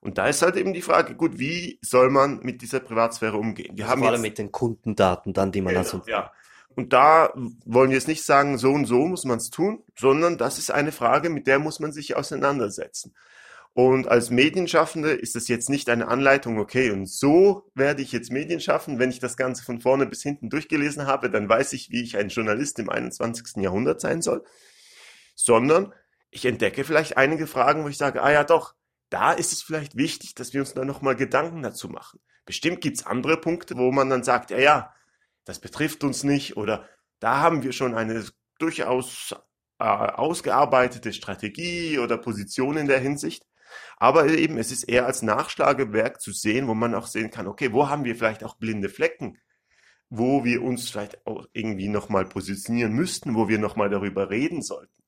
Und 0.00 0.18
da 0.18 0.28
ist 0.28 0.42
halt 0.42 0.56
eben 0.56 0.72
die 0.72 0.82
Frage, 0.82 1.14
gut, 1.14 1.38
wie 1.38 1.78
soll 1.82 2.11
man 2.11 2.40
mit 2.40 2.62
dieser 2.62 2.80
Privatsphäre 2.80 3.37
umgehen? 3.37 3.76
Wir 3.76 3.84
also 3.84 3.92
haben 3.92 4.00
vor 4.02 4.11
allem 4.11 4.22
mit 4.22 4.38
den 4.38 4.52
Kundendaten 4.52 5.32
dann, 5.32 5.52
die 5.52 5.61
man 5.61 5.74
genau, 5.74 5.84
also... 5.84 6.02
Ja. 6.06 6.32
Und 6.74 6.92
da 6.92 7.32
wollen 7.64 7.90
wir 7.90 7.96
jetzt 7.96 8.06
nicht 8.06 8.22
sagen, 8.22 8.56
so 8.56 8.70
und 8.70 8.84
so 8.84 9.04
muss 9.06 9.24
man 9.24 9.38
es 9.38 9.50
tun, 9.50 9.82
sondern 9.98 10.38
das 10.38 10.58
ist 10.58 10.70
eine 10.70 10.92
Frage, 10.92 11.28
mit 11.28 11.48
der 11.48 11.58
muss 11.58 11.80
man 11.80 11.90
sich 11.90 12.14
auseinandersetzen. 12.14 13.16
Und 13.74 14.08
als 14.08 14.30
Medienschaffende 14.30 15.11
ist 15.11 15.34
das 15.34 15.48
jetzt 15.48 15.70
nicht 15.70 15.88
eine 15.88 16.08
Anleitung, 16.08 16.58
okay, 16.58 16.90
und 16.90 17.08
so 17.08 17.70
werde 17.74 18.02
ich 18.02 18.12
jetzt 18.12 18.32
Medien 18.32 18.61
schaffen. 18.61 18.98
Wenn 18.98 19.11
ich 19.11 19.18
das 19.20 19.37
Ganze 19.37 19.64
von 19.64 19.80
vorne 19.80 20.06
bis 20.06 20.22
hinten 20.22 20.50
durchgelesen 20.50 21.06
habe, 21.06 21.30
dann 21.30 21.48
weiß 21.48 21.72
ich, 21.74 21.90
wie 21.90 22.02
ich 22.02 22.16
ein 22.16 22.28
Journalist 22.28 22.78
im 22.78 22.90
21. 22.90 23.62
Jahrhundert 23.62 24.00
sein 24.00 24.22
soll. 24.22 24.44
Sondern 25.34 25.92
ich 26.30 26.44
entdecke 26.44 26.84
vielleicht 26.84 27.16
einige 27.16 27.46
Fragen, 27.46 27.84
wo 27.84 27.88
ich 27.88 27.98
sage, 27.98 28.22
ah 28.22 28.30
ja 28.30 28.44
doch, 28.44 28.74
da 29.10 29.32
ist 29.32 29.52
es 29.52 29.62
vielleicht 29.62 29.96
wichtig, 29.96 30.34
dass 30.34 30.52
wir 30.52 30.60
uns 30.60 30.74
da 30.74 30.84
nochmal 30.84 31.16
Gedanken 31.16 31.62
dazu 31.62 31.88
machen. 31.88 32.20
Bestimmt 32.44 32.80
gibt's 32.80 33.06
andere 33.06 33.38
Punkte, 33.38 33.76
wo 33.76 33.90
man 33.92 34.10
dann 34.10 34.24
sagt, 34.24 34.50
ja, 34.50 34.58
ja, 34.58 34.94
das 35.44 35.60
betrifft 35.60 36.04
uns 36.04 36.24
nicht 36.24 36.56
oder 36.56 36.88
da 37.20 37.40
haben 37.40 37.62
wir 37.62 37.72
schon 37.72 37.94
eine 37.94 38.24
durchaus 38.58 39.34
äh, 39.78 39.84
ausgearbeitete 39.84 41.12
Strategie 41.12 41.98
oder 41.98 42.18
Position 42.18 42.76
in 42.76 42.86
der 42.86 43.00
Hinsicht. 43.00 43.44
Aber 43.96 44.26
eben, 44.28 44.58
es 44.58 44.72
ist 44.72 44.84
eher 44.84 45.06
als 45.06 45.22
Nachschlagewerk 45.22 46.20
zu 46.20 46.32
sehen, 46.32 46.68
wo 46.68 46.74
man 46.74 46.94
auch 46.94 47.06
sehen 47.06 47.30
kann, 47.30 47.46
okay, 47.46 47.72
wo 47.72 47.88
haben 47.88 48.04
wir 48.04 48.16
vielleicht 48.16 48.44
auch 48.44 48.56
blinde 48.56 48.88
Flecken, 48.88 49.38
wo 50.08 50.44
wir 50.44 50.62
uns 50.62 50.90
vielleicht 50.90 51.26
auch 51.26 51.46
irgendwie 51.52 51.88
nochmal 51.88 52.24
positionieren 52.24 52.92
müssten, 52.92 53.34
wo 53.34 53.48
wir 53.48 53.58
nochmal 53.58 53.90
darüber 53.90 54.30
reden 54.30 54.62
sollten. 54.62 55.02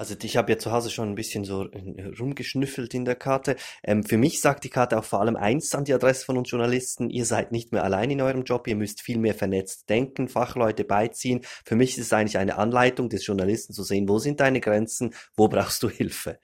Also 0.00 0.14
ich 0.22 0.38
habe 0.38 0.50
ja 0.50 0.58
zu 0.58 0.72
Hause 0.72 0.88
schon 0.88 1.10
ein 1.10 1.14
bisschen 1.14 1.44
so 1.44 1.68
äh, 1.68 2.06
rumgeschnüffelt 2.18 2.94
in 2.94 3.04
der 3.04 3.16
Karte. 3.16 3.56
Ähm, 3.84 4.02
für 4.02 4.16
mich 4.16 4.40
sagt 4.40 4.64
die 4.64 4.70
Karte 4.70 4.98
auch 4.98 5.04
vor 5.04 5.20
allem 5.20 5.36
eins 5.36 5.74
an 5.74 5.84
die 5.84 5.92
Adresse 5.92 6.24
von 6.24 6.38
uns 6.38 6.50
Journalisten. 6.50 7.10
Ihr 7.10 7.26
seid 7.26 7.52
nicht 7.52 7.70
mehr 7.70 7.84
allein 7.84 8.10
in 8.10 8.22
eurem 8.22 8.44
Job, 8.44 8.66
ihr 8.66 8.76
müsst 8.76 9.02
viel 9.02 9.18
mehr 9.18 9.34
vernetzt 9.34 9.90
denken, 9.90 10.28
Fachleute 10.28 10.84
beiziehen. 10.84 11.42
Für 11.66 11.76
mich 11.76 11.98
ist 11.98 12.06
es 12.06 12.12
eigentlich 12.14 12.38
eine 12.38 12.56
Anleitung 12.56 13.10
des 13.10 13.26
Journalisten 13.26 13.74
zu 13.74 13.82
sehen, 13.82 14.08
wo 14.08 14.18
sind 14.18 14.40
deine 14.40 14.62
Grenzen, 14.62 15.12
wo 15.36 15.48
brauchst 15.48 15.82
du 15.82 15.90
Hilfe. 15.90 16.38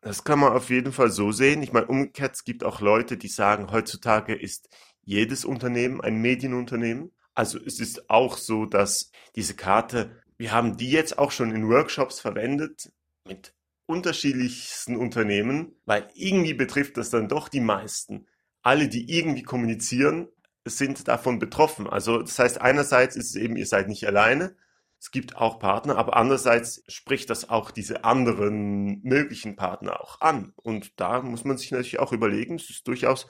Das 0.00 0.24
kann 0.24 0.38
man 0.38 0.54
auf 0.54 0.70
jeden 0.70 0.92
Fall 0.92 1.10
so 1.10 1.32
sehen. 1.32 1.62
Ich 1.62 1.74
meine, 1.74 1.88
umgekehrt, 1.88 2.36
es 2.36 2.44
gibt 2.44 2.64
auch 2.64 2.80
Leute, 2.80 3.18
die 3.18 3.28
sagen, 3.28 3.72
heutzutage 3.72 4.34
ist 4.34 4.70
jedes 5.02 5.44
Unternehmen 5.44 6.00
ein 6.00 6.16
Medienunternehmen. 6.22 7.12
Also 7.34 7.58
es 7.58 7.78
ist 7.78 8.08
auch 8.08 8.38
so, 8.38 8.64
dass 8.64 9.10
diese 9.36 9.52
Karte, 9.52 10.16
wir 10.38 10.52
haben 10.52 10.78
die 10.78 10.90
jetzt 10.90 11.18
auch 11.18 11.30
schon 11.30 11.54
in 11.54 11.68
Workshops 11.68 12.18
verwendet, 12.18 12.90
mit 13.24 13.54
unterschiedlichsten 13.86 14.96
Unternehmen, 14.96 15.74
weil 15.84 16.08
irgendwie 16.14 16.54
betrifft 16.54 16.96
das 16.96 17.10
dann 17.10 17.28
doch 17.28 17.48
die 17.48 17.60
meisten. 17.60 18.26
Alle, 18.62 18.88
die 18.88 19.12
irgendwie 19.12 19.42
kommunizieren, 19.42 20.28
sind 20.64 21.08
davon 21.08 21.38
betroffen. 21.38 21.88
Also 21.88 22.22
das 22.22 22.38
heißt, 22.38 22.60
einerseits 22.60 23.16
ist 23.16 23.30
es 23.30 23.36
eben, 23.36 23.56
ihr 23.56 23.66
seid 23.66 23.88
nicht 23.88 24.06
alleine, 24.06 24.56
es 25.00 25.10
gibt 25.10 25.36
auch 25.36 25.58
Partner, 25.58 25.96
aber 25.98 26.16
andererseits 26.16 26.84
spricht 26.86 27.28
das 27.28 27.48
auch 27.50 27.72
diese 27.72 28.04
anderen 28.04 29.02
möglichen 29.02 29.56
Partner 29.56 30.00
auch 30.00 30.20
an. 30.20 30.52
Und 30.54 31.00
da 31.00 31.20
muss 31.22 31.44
man 31.44 31.58
sich 31.58 31.72
natürlich 31.72 31.98
auch 31.98 32.12
überlegen, 32.12 32.54
es 32.54 32.70
ist 32.70 32.86
durchaus, 32.86 33.26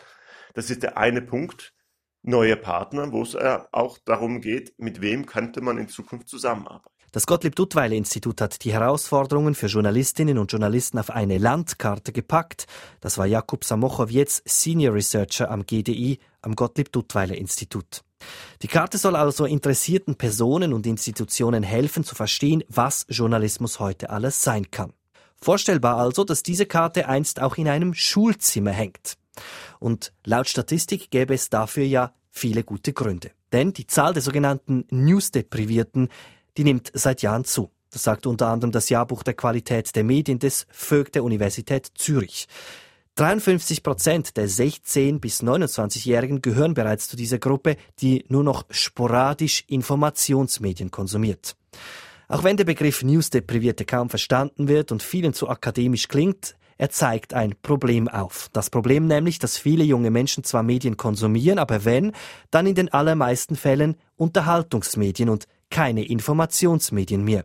das 0.52 0.68
ist 0.68 0.82
der 0.82 0.98
eine 0.98 1.22
Punkt, 1.22 1.72
neue 2.20 2.56
Partner, 2.56 3.10
wo 3.10 3.22
es 3.22 3.34
auch 3.34 3.96
darum 4.04 4.42
geht, 4.42 4.78
mit 4.78 5.00
wem 5.00 5.24
könnte 5.24 5.62
man 5.62 5.78
in 5.78 5.88
Zukunft 5.88 6.28
zusammenarbeiten. 6.28 7.01
Das 7.14 7.26
Gottlieb-Duttweil-Institut 7.26 8.40
hat 8.40 8.64
die 8.64 8.72
Herausforderungen 8.72 9.54
für 9.54 9.66
Journalistinnen 9.66 10.38
und 10.38 10.50
Journalisten 10.50 10.98
auf 10.98 11.10
eine 11.10 11.36
Landkarte 11.36 12.10
gepackt. 12.10 12.66
Das 13.02 13.18
war 13.18 13.26
Jakub 13.26 13.64
Samochow, 13.64 14.08
Senior 14.46 14.94
Researcher 14.94 15.50
am 15.50 15.66
GDI, 15.66 16.18
am 16.40 16.56
Gottlieb-Duttweiler-Institut. 16.56 18.02
Die 18.62 18.66
Karte 18.66 18.96
soll 18.96 19.16
also 19.16 19.44
interessierten 19.44 20.14
Personen 20.14 20.72
und 20.72 20.86
Institutionen 20.86 21.62
helfen 21.62 22.02
zu 22.02 22.14
verstehen, 22.14 22.64
was 22.68 23.04
Journalismus 23.10 23.78
heute 23.78 24.08
alles 24.08 24.42
sein 24.42 24.70
kann. 24.70 24.94
Vorstellbar 25.36 25.98
also, 25.98 26.24
dass 26.24 26.42
diese 26.42 26.64
Karte 26.64 27.08
einst 27.08 27.42
auch 27.42 27.58
in 27.58 27.68
einem 27.68 27.92
Schulzimmer 27.92 28.70
hängt. 28.70 29.18
Und 29.80 30.14
laut 30.24 30.48
Statistik 30.48 31.10
gäbe 31.10 31.34
es 31.34 31.50
dafür 31.50 31.84
ja 31.84 32.14
viele 32.30 32.64
gute 32.64 32.94
Gründe. 32.94 33.32
Denn 33.52 33.74
die 33.74 33.86
Zahl 33.86 34.14
der 34.14 34.22
sogenannten 34.22 34.86
News-Deprivierten 34.88 36.08
die 36.56 36.64
nimmt 36.64 36.90
seit 36.94 37.22
Jahren 37.22 37.44
zu. 37.44 37.70
Das 37.90 38.02
sagt 38.02 38.26
unter 38.26 38.48
anderem 38.48 38.72
das 38.72 38.88
Jahrbuch 38.88 39.22
der 39.22 39.34
Qualität 39.34 39.94
der 39.94 40.04
Medien 40.04 40.38
des 40.38 40.66
VÖG 40.70 41.12
der 41.12 41.24
Universität 41.24 41.90
Zürich. 41.94 42.48
53 43.16 43.82
Prozent 43.82 44.36
der 44.38 44.48
16- 44.48 45.20
bis 45.20 45.42
29-Jährigen 45.42 46.40
gehören 46.40 46.72
bereits 46.72 47.08
zu 47.08 47.16
dieser 47.16 47.38
Gruppe, 47.38 47.76
die 48.00 48.24
nur 48.28 48.42
noch 48.42 48.64
sporadisch 48.70 49.64
Informationsmedien 49.66 50.90
konsumiert. 50.90 51.54
Auch 52.28 52.44
wenn 52.44 52.56
der 52.56 52.64
Begriff 52.64 53.02
News-Deprivierte 53.02 53.84
kaum 53.84 54.08
verstanden 54.08 54.66
wird 54.66 54.90
und 54.92 55.02
vielen 55.02 55.34
zu 55.34 55.50
akademisch 55.50 56.08
klingt, 56.08 56.56
er 56.78 56.88
zeigt 56.88 57.34
ein 57.34 57.54
Problem 57.60 58.08
auf. 58.08 58.48
Das 58.54 58.70
Problem 58.70 59.06
nämlich, 59.06 59.38
dass 59.38 59.58
viele 59.58 59.84
junge 59.84 60.10
Menschen 60.10 60.42
zwar 60.42 60.62
Medien 60.62 60.96
konsumieren, 60.96 61.58
aber 61.58 61.84
wenn, 61.84 62.12
dann 62.50 62.66
in 62.66 62.74
den 62.74 62.92
allermeisten 62.92 63.54
Fällen 63.54 63.96
Unterhaltungsmedien 64.16 65.28
und 65.28 65.46
keine 65.72 66.04
Informationsmedien 66.04 67.24
mehr. 67.24 67.44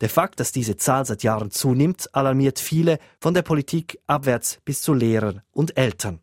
Der 0.00 0.08
Fakt, 0.08 0.40
dass 0.40 0.50
diese 0.50 0.76
Zahl 0.76 1.04
seit 1.04 1.22
Jahren 1.22 1.52
zunimmt, 1.52 2.12
alarmiert 2.14 2.58
viele, 2.58 2.98
von 3.20 3.34
der 3.34 3.42
Politik 3.42 4.00
abwärts 4.08 4.58
bis 4.64 4.82
zu 4.82 4.94
Lehrern 4.94 5.42
und 5.52 5.76
Eltern. 5.76 6.20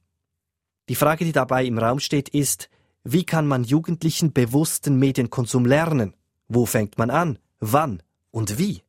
Die 0.90 0.96
Frage, 0.96 1.24
die 1.24 1.32
dabei 1.32 1.64
im 1.66 1.78
Raum 1.78 2.00
steht, 2.00 2.30
ist, 2.30 2.70
wie 3.04 3.24
kann 3.24 3.48
man 3.48 3.64
Jugendlichen 3.64 4.34
bewussten 4.34 4.98
Medienkonsum 4.98 5.66
lernen? 5.66 6.16
Wo 6.48 6.66
fängt 6.66 6.98
man 6.98 7.10
an? 7.10 7.40
Wann? 7.60 8.02
Und 8.32 8.58
wie? 8.58 8.82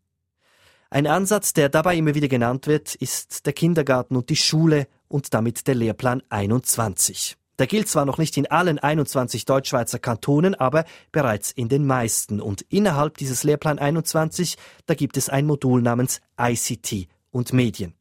Ein 0.91 1.07
Ansatz, 1.07 1.53
der 1.53 1.69
dabei 1.69 1.97
immer 1.97 2.15
wieder 2.15 2.29
genannt 2.29 2.67
wird, 2.67 2.95
ist 2.95 3.45
der 3.45 3.53
Kindergarten 3.53 4.17
und 4.17 4.31
die 4.31 4.37
Schule 4.37 4.89
und 5.09 5.35
damit 5.35 5.67
der 5.67 5.75
Lehrplan 5.75 6.23
21. 6.31 7.37
Der 7.59 7.67
gilt 7.67 7.89
zwar 7.89 8.05
noch 8.05 8.19
nicht 8.19 8.37
in 8.37 8.47
allen 8.47 8.79
21 8.79 9.45
Deutschschweizer 9.45 9.99
Kantonen, 9.99 10.55
aber 10.55 10.85
bereits 11.11 11.51
in 11.51 11.69
den 11.69 11.87
meisten. 11.87 12.41
Und 12.41 12.63
innerhalb 12.69 13.17
dieses 13.17 13.45
Lehrplan 13.45 13.79
21, 13.79 14.57
da 14.87 14.95
gibt 14.95 15.17
es 15.17 15.29
ein 15.29 15.47
Modul 15.47 15.81
namens 15.81 16.21
ICT 16.39 17.09
und 17.31 17.53
Medien. 17.53 17.95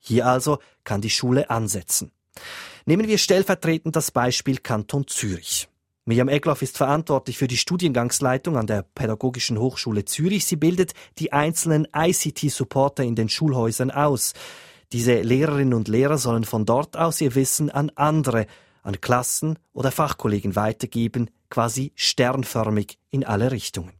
Hier 0.00 0.26
also 0.26 0.58
kann 0.84 1.00
die 1.00 1.10
Schule 1.10 1.50
ansetzen. 1.50 2.12
Nehmen 2.84 3.08
wir 3.08 3.18
stellvertretend 3.18 3.96
das 3.96 4.10
Beispiel 4.10 4.58
Kanton 4.58 5.06
Zürich. 5.06 5.68
Miriam 6.04 6.28
Egloff 6.28 6.62
ist 6.62 6.76
verantwortlich 6.76 7.36
für 7.36 7.48
die 7.48 7.56
Studiengangsleitung 7.56 8.56
an 8.56 8.68
der 8.68 8.82
Pädagogischen 8.82 9.58
Hochschule 9.58 10.04
Zürich. 10.04 10.46
Sie 10.46 10.54
bildet 10.54 10.92
die 11.18 11.32
einzelnen 11.32 11.88
ICT-Supporter 11.92 13.02
in 13.02 13.16
den 13.16 13.28
Schulhäusern 13.28 13.90
aus. 13.90 14.34
Diese 14.92 15.20
Lehrerinnen 15.20 15.74
und 15.74 15.88
Lehrer 15.88 16.16
sollen 16.16 16.44
von 16.44 16.64
dort 16.64 16.96
aus 16.96 17.20
ihr 17.20 17.34
Wissen 17.34 17.70
an 17.70 17.90
andere 17.96 18.46
an 18.86 19.00
Klassen 19.00 19.58
oder 19.72 19.90
Fachkollegen 19.90 20.56
weitergeben, 20.56 21.30
quasi 21.50 21.92
sternförmig 21.94 22.98
in 23.10 23.24
alle 23.24 23.50
Richtungen. 23.50 23.92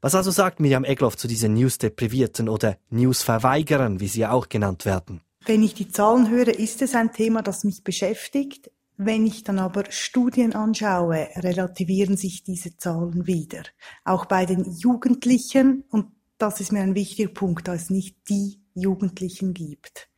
Was 0.00 0.14
also 0.14 0.30
sagt 0.30 0.60
Miriam 0.60 0.84
Egloff 0.84 1.16
zu 1.16 1.28
diesen 1.28 1.54
News-Deprivierten 1.54 2.48
oder 2.48 2.78
News-Verweigerern, 2.90 4.00
wie 4.00 4.08
sie 4.08 4.26
auch 4.26 4.48
genannt 4.48 4.84
werden? 4.84 5.20
Wenn 5.44 5.62
ich 5.62 5.74
die 5.74 5.90
Zahlen 5.90 6.30
höre, 6.30 6.48
ist 6.48 6.82
es 6.82 6.94
ein 6.94 7.12
Thema, 7.12 7.42
das 7.42 7.64
mich 7.64 7.82
beschäftigt. 7.82 8.70
Wenn 8.96 9.26
ich 9.26 9.44
dann 9.44 9.58
aber 9.58 9.84
Studien 9.90 10.54
anschaue, 10.54 11.28
relativieren 11.36 12.18
sich 12.18 12.42
diese 12.42 12.76
Zahlen 12.76 13.26
wieder. 13.26 13.62
Auch 14.04 14.26
bei 14.26 14.44
den 14.44 14.70
Jugendlichen, 14.70 15.84
und 15.90 16.08
das 16.36 16.60
ist 16.60 16.72
mir 16.72 16.82
ein 16.82 16.94
wichtiger 16.94 17.32
Punkt, 17.32 17.68
da 17.68 17.74
es 17.74 17.88
nicht 17.88 18.16
die 18.28 18.60
Jugendlichen 18.74 19.54
gibt 19.54 20.09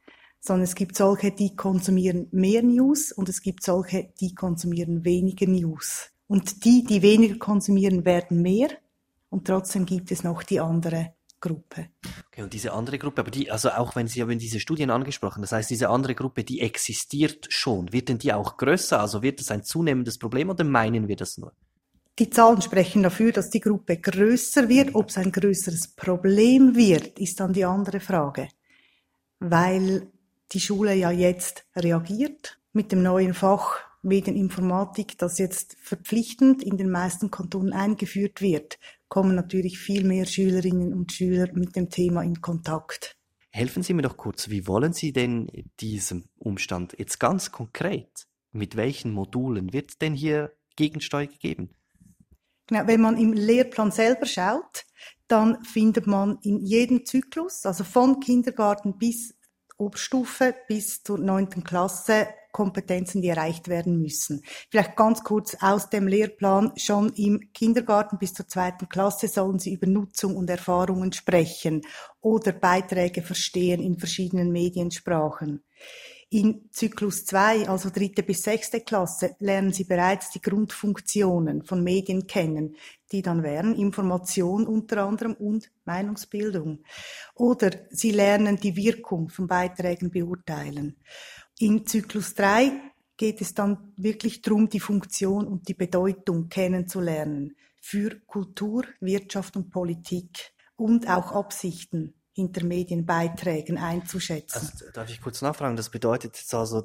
sondern 0.42 0.64
es 0.64 0.74
gibt 0.74 0.96
solche, 0.96 1.30
die 1.30 1.54
konsumieren 1.54 2.26
mehr 2.32 2.62
News 2.62 3.12
und 3.12 3.28
es 3.28 3.42
gibt 3.42 3.62
solche, 3.62 4.12
die 4.20 4.34
konsumieren 4.34 5.04
weniger 5.04 5.46
News. 5.46 6.10
Und 6.26 6.64
die, 6.64 6.82
die 6.84 7.00
weniger 7.00 7.38
konsumieren, 7.38 8.04
werden 8.04 8.42
mehr 8.42 8.68
und 9.30 9.46
trotzdem 9.46 9.86
gibt 9.86 10.10
es 10.10 10.24
noch 10.24 10.42
die 10.42 10.60
andere 10.60 11.14
Gruppe. 11.40 11.88
Okay, 12.28 12.42
und 12.42 12.52
diese 12.52 12.72
andere 12.72 12.98
Gruppe, 12.98 13.20
aber 13.20 13.30
die, 13.30 13.50
also 13.50 13.70
auch 13.70 13.94
wenn 13.96 14.08
Sie 14.08 14.20
haben 14.22 14.38
diese 14.38 14.60
Studien 14.60 14.90
angesprochen, 14.90 15.42
das 15.42 15.52
heißt, 15.52 15.70
diese 15.70 15.88
andere 15.90 16.14
Gruppe, 16.14 16.44
die 16.44 16.60
existiert 16.60 17.46
schon, 17.50 17.92
wird 17.92 18.08
denn 18.08 18.18
die 18.18 18.32
auch 18.32 18.56
größer? 18.56 19.00
Also 19.00 19.22
wird 19.22 19.40
das 19.40 19.50
ein 19.50 19.62
zunehmendes 19.62 20.18
Problem 20.18 20.50
oder 20.50 20.64
meinen 20.64 21.08
wir 21.08 21.16
das 21.16 21.38
nur? 21.38 21.52
Die 22.18 22.30
Zahlen 22.30 22.62
sprechen 22.62 23.02
dafür, 23.02 23.32
dass 23.32 23.50
die 23.50 23.60
Gruppe 23.60 23.96
größer 23.96 24.68
wird. 24.68 24.94
Ob 24.94 25.08
es 25.08 25.18
ein 25.18 25.32
größeres 25.32 25.88
Problem 25.88 26.76
wird, 26.76 27.18
ist 27.18 27.40
dann 27.40 27.52
die 27.52 27.64
andere 27.64 28.00
Frage. 28.00 28.48
Weil 29.40 30.11
die 30.52 30.60
Schule 30.60 30.94
ja 30.94 31.10
jetzt 31.10 31.64
reagiert 31.74 32.58
mit 32.72 32.92
dem 32.92 33.02
neuen 33.02 33.34
Fach 33.34 33.80
Medieninformatik, 34.02 35.16
das 35.18 35.38
jetzt 35.38 35.76
verpflichtend 35.80 36.62
in 36.62 36.76
den 36.76 36.90
meisten 36.90 37.30
Kantonen 37.30 37.72
eingeführt 37.72 38.40
wird, 38.40 38.78
kommen 39.08 39.34
natürlich 39.34 39.78
viel 39.78 40.04
mehr 40.04 40.26
Schülerinnen 40.26 40.92
und 40.92 41.12
Schüler 41.12 41.48
mit 41.52 41.76
dem 41.76 41.88
Thema 41.88 42.22
in 42.22 42.40
Kontakt. 42.40 43.16
Helfen 43.50 43.82
Sie 43.82 43.94
mir 43.94 44.02
doch 44.02 44.16
kurz, 44.16 44.48
wie 44.48 44.66
wollen 44.66 44.92
Sie 44.92 45.12
denn 45.12 45.48
diesem 45.78 46.24
Umstand 46.38 46.96
jetzt 46.98 47.20
ganz 47.20 47.52
konkret, 47.52 48.26
mit 48.50 48.76
welchen 48.76 49.12
Modulen 49.12 49.72
wird 49.72 50.00
denn 50.00 50.14
hier 50.14 50.52
Gegensteuer 50.74 51.26
gegeben? 51.26 51.70
Genau, 52.66 52.86
wenn 52.86 53.00
man 53.00 53.18
im 53.18 53.34
Lehrplan 53.34 53.90
selber 53.90 54.26
schaut, 54.26 54.84
dann 55.28 55.62
findet 55.64 56.06
man 56.06 56.38
in 56.42 56.58
jedem 56.64 57.04
Zyklus, 57.04 57.66
also 57.66 57.84
von 57.84 58.20
Kindergarten 58.20 58.98
bis 58.98 59.34
Oberstufe 59.78 60.54
bis 60.68 61.02
zur 61.02 61.18
neunten 61.18 61.64
Klasse 61.64 62.28
Kompetenzen, 62.52 63.22
die 63.22 63.28
erreicht 63.28 63.68
werden 63.68 64.00
müssen. 64.00 64.42
Vielleicht 64.70 64.94
ganz 64.94 65.24
kurz 65.24 65.56
aus 65.60 65.88
dem 65.88 66.06
Lehrplan. 66.06 66.72
Schon 66.76 67.12
im 67.14 67.52
Kindergarten 67.52 68.18
bis 68.18 68.34
zur 68.34 68.46
zweiten 68.46 68.88
Klasse 68.88 69.26
sollen 69.26 69.58
Sie 69.58 69.72
über 69.72 69.86
Nutzung 69.86 70.36
und 70.36 70.50
Erfahrungen 70.50 71.12
sprechen 71.12 71.82
oder 72.20 72.52
Beiträge 72.52 73.22
verstehen 73.22 73.80
in 73.82 73.98
verschiedenen 73.98 74.52
Mediensprachen. 74.52 75.64
In 76.32 76.70
Zyklus 76.70 77.26
2, 77.26 77.68
also 77.68 77.90
dritte 77.90 78.22
bis 78.22 78.40
sechste 78.44 78.80
Klasse, 78.80 79.36
lernen 79.38 79.70
Sie 79.70 79.84
bereits 79.84 80.30
die 80.30 80.40
Grundfunktionen 80.40 81.62
von 81.62 81.84
Medien 81.84 82.26
kennen, 82.26 82.74
die 83.12 83.20
dann 83.20 83.42
wären 83.42 83.74
Information 83.74 84.66
unter 84.66 85.04
anderem 85.04 85.34
und 85.34 85.70
Meinungsbildung. 85.84 86.84
Oder 87.34 87.72
Sie 87.90 88.12
lernen 88.12 88.56
die 88.56 88.74
Wirkung 88.76 89.28
von 89.28 89.46
Beiträgen 89.46 90.10
beurteilen. 90.10 90.96
In 91.58 91.86
Zyklus 91.86 92.34
3 92.34 92.80
geht 93.18 93.42
es 93.42 93.52
dann 93.52 93.92
wirklich 93.98 94.40
darum, 94.40 94.70
die 94.70 94.80
Funktion 94.80 95.46
und 95.46 95.68
die 95.68 95.74
Bedeutung 95.74 96.48
kennenzulernen 96.48 97.56
für 97.78 98.18
Kultur, 98.26 98.86
Wirtschaft 99.00 99.54
und 99.56 99.68
Politik 99.68 100.54
und 100.76 101.10
auch 101.10 101.32
Absichten 101.32 102.14
hinter 102.32 102.64
Medienbeiträgen 102.64 103.78
einzuschätzen. 103.78 104.70
Also, 104.72 104.90
darf 104.92 105.10
ich 105.10 105.20
kurz 105.20 105.42
nachfragen? 105.42 105.76
Das 105.76 105.90
bedeutet 105.90 106.36
jetzt 106.36 106.54
also, 106.54 106.82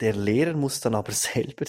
der 0.00 0.14
Lehrer 0.14 0.54
muss 0.54 0.80
dann 0.80 0.94
aber 0.94 1.12
selber, 1.12 1.64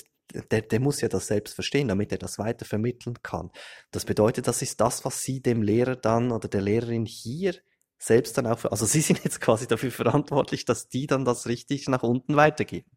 der, 0.51 0.61
der 0.61 0.79
muss 0.79 1.01
ja 1.01 1.07
das 1.07 1.27
selbst 1.27 1.55
verstehen, 1.55 1.87
damit 1.87 2.11
er 2.11 2.17
das 2.17 2.37
weiter 2.37 2.65
vermitteln 2.65 3.21
kann. 3.23 3.51
Das 3.91 4.05
bedeutet, 4.05 4.47
das 4.47 4.61
ist 4.61 4.79
das, 4.81 5.05
was 5.05 5.21
Sie 5.21 5.41
dem 5.41 5.61
Lehrer 5.61 5.95
dann 5.95 6.31
oder 6.31 6.47
der 6.47 6.61
Lehrerin 6.61 7.05
hier 7.05 7.55
selbst 7.97 8.37
dann 8.37 8.47
auch, 8.47 8.63
also 8.65 8.85
Sie 8.85 9.01
sind 9.01 9.23
jetzt 9.23 9.41
quasi 9.41 9.67
dafür 9.67 9.91
verantwortlich, 9.91 10.65
dass 10.65 10.87
die 10.87 11.07
dann 11.07 11.25
das 11.25 11.47
richtig 11.47 11.87
nach 11.87 12.03
unten 12.03 12.35
weitergeben. 12.35 12.89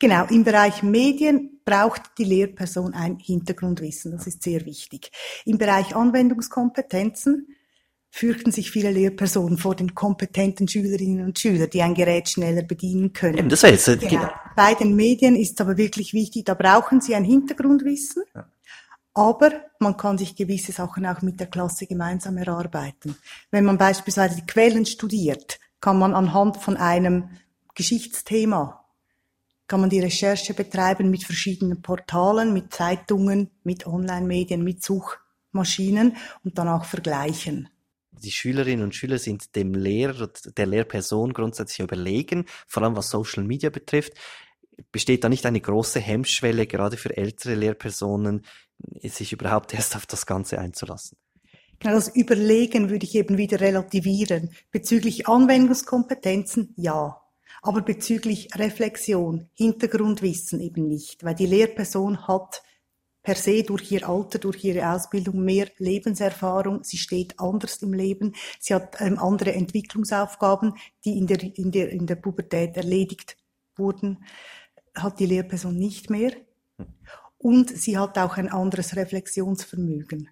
Genau, 0.00 0.26
im 0.26 0.42
Bereich 0.42 0.82
Medien 0.82 1.60
braucht 1.64 2.02
die 2.18 2.24
Lehrperson 2.24 2.92
ein 2.92 3.18
Hintergrundwissen, 3.18 4.10
das 4.10 4.26
ist 4.26 4.42
sehr 4.42 4.66
wichtig. 4.66 5.12
Im 5.44 5.58
Bereich 5.58 5.94
Anwendungskompetenzen 5.94 7.54
fürchten 8.10 8.50
sich 8.52 8.70
viele 8.70 8.90
Lehrpersonen 8.90 9.56
vor 9.56 9.74
den 9.74 9.94
kompetenten 9.94 10.68
Schülerinnen 10.68 11.24
und 11.24 11.38
Schülern, 11.38 11.70
die 11.70 11.82
ein 11.82 11.94
Gerät 11.94 12.28
schneller 12.28 12.62
bedienen 12.62 13.12
können. 13.12 13.38
Eben, 13.38 13.48
das 13.48 13.62
heißt, 13.62 13.86
genau. 13.86 14.08
genau. 14.08 14.30
Bei 14.56 14.74
den 14.74 14.96
Medien 14.96 15.36
ist 15.36 15.60
aber 15.60 15.76
wirklich 15.76 16.12
wichtig, 16.12 16.44
da 16.44 16.54
brauchen 16.54 17.00
sie 17.00 17.14
ein 17.14 17.24
Hintergrundwissen. 17.24 18.24
Ja. 18.34 18.48
Aber 19.14 19.52
man 19.78 19.96
kann 19.96 20.18
sich 20.18 20.36
gewisse 20.36 20.72
Sachen 20.72 21.06
auch 21.06 21.22
mit 21.22 21.40
der 21.40 21.48
Klasse 21.48 21.86
gemeinsam 21.86 22.36
erarbeiten. 22.36 23.16
Wenn 23.50 23.64
man 23.64 23.78
beispielsweise 23.78 24.36
die 24.36 24.46
Quellen 24.46 24.86
studiert, 24.86 25.58
kann 25.80 25.98
man 25.98 26.14
anhand 26.14 26.56
von 26.56 26.76
einem 26.76 27.30
Geschichtsthema 27.74 28.80
kann 29.70 29.80
man 29.80 29.88
die 29.88 30.00
Recherche 30.00 30.52
betreiben 30.52 31.10
mit 31.10 31.22
verschiedenen 31.22 31.80
Portalen, 31.80 32.52
mit 32.52 32.74
Zeitungen, 32.74 33.52
mit 33.62 33.86
Online-Medien, 33.86 34.64
mit 34.64 34.82
Suchmaschinen 34.82 36.16
und 36.42 36.58
dann 36.58 36.66
auch 36.66 36.84
vergleichen. 36.84 37.68
Die 38.12 38.30
Schülerinnen 38.30 38.84
und 38.84 38.94
Schüler 38.94 39.18
sind 39.18 39.54
dem 39.56 39.74
Lehrer, 39.74 40.30
der 40.56 40.66
Lehrperson 40.66 41.32
grundsätzlich 41.32 41.80
überlegen, 41.80 42.46
vor 42.66 42.82
allem 42.82 42.96
was 42.96 43.10
Social 43.10 43.44
Media 43.44 43.70
betrifft. 43.70 44.14
Besteht 44.92 45.24
da 45.24 45.28
nicht 45.28 45.46
eine 45.46 45.60
große 45.60 46.00
Hemmschwelle, 46.00 46.66
gerade 46.66 46.96
für 46.96 47.16
ältere 47.16 47.54
Lehrpersonen, 47.54 48.44
sich 49.02 49.32
überhaupt 49.32 49.74
erst 49.74 49.94
auf 49.96 50.06
das 50.06 50.26
Ganze 50.26 50.58
einzulassen? 50.58 51.18
Genau, 51.78 51.94
das 51.94 52.14
Überlegen 52.14 52.90
würde 52.90 53.06
ich 53.06 53.14
eben 53.14 53.38
wieder 53.38 53.60
relativieren. 53.60 54.50
Bezüglich 54.70 55.28
Anwendungskompetenzen, 55.28 56.74
ja. 56.76 57.20
Aber 57.62 57.82
bezüglich 57.82 58.48
Reflexion, 58.56 59.48
Hintergrundwissen 59.54 60.60
eben 60.60 60.88
nicht, 60.88 61.24
weil 61.24 61.34
die 61.34 61.46
Lehrperson 61.46 62.26
hat 62.26 62.62
per 63.22 63.34
se 63.34 63.62
durch 63.62 63.90
ihr 63.92 64.08
Alter, 64.08 64.38
durch 64.38 64.64
ihre 64.64 64.92
Ausbildung 64.92 65.44
mehr 65.44 65.68
Lebenserfahrung. 65.78 66.82
Sie 66.84 66.96
steht 66.96 67.38
anders 67.38 67.82
im 67.82 67.92
Leben. 67.92 68.34
Sie 68.58 68.74
hat 68.74 69.00
ähm, 69.00 69.18
andere 69.18 69.52
Entwicklungsaufgaben, 69.52 70.74
die 71.04 71.18
in 71.18 71.26
der, 71.26 71.42
in, 71.42 71.70
der, 71.70 71.90
in 71.90 72.06
der 72.06 72.16
Pubertät 72.16 72.76
erledigt 72.76 73.36
wurden, 73.76 74.24
hat 74.94 75.20
die 75.20 75.26
Lehrperson 75.26 75.76
nicht 75.76 76.10
mehr. 76.10 76.32
Und 77.38 77.70
sie 77.70 77.98
hat 77.98 78.18
auch 78.18 78.36
ein 78.36 78.48
anderes 78.48 78.96
Reflexionsvermögen. 78.96 80.28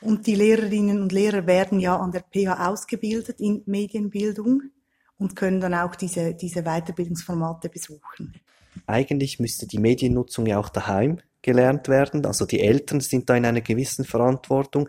Und 0.00 0.26
die 0.26 0.34
Lehrerinnen 0.34 1.02
und 1.02 1.12
Lehrer 1.12 1.46
werden 1.46 1.80
ja 1.80 1.96
an 1.96 2.12
der 2.12 2.22
PH 2.22 2.68
ausgebildet 2.68 3.40
in 3.40 3.62
Medienbildung 3.66 4.62
und 5.18 5.34
können 5.34 5.60
dann 5.60 5.74
auch 5.74 5.94
diese, 5.94 6.34
diese 6.34 6.62
Weiterbildungsformate 6.62 7.68
besuchen. 7.68 8.34
Eigentlich 8.86 9.40
müsste 9.40 9.66
die 9.66 9.78
Mediennutzung 9.78 10.46
ja 10.46 10.58
auch 10.58 10.68
daheim 10.68 11.18
gelernt 11.42 11.88
werden. 11.88 12.24
Also 12.26 12.46
die 12.46 12.60
Eltern 12.60 13.00
sind 13.00 13.28
da 13.28 13.36
in 13.36 13.44
einer 13.44 13.60
gewissen 13.60 14.04
Verantwortung. 14.04 14.88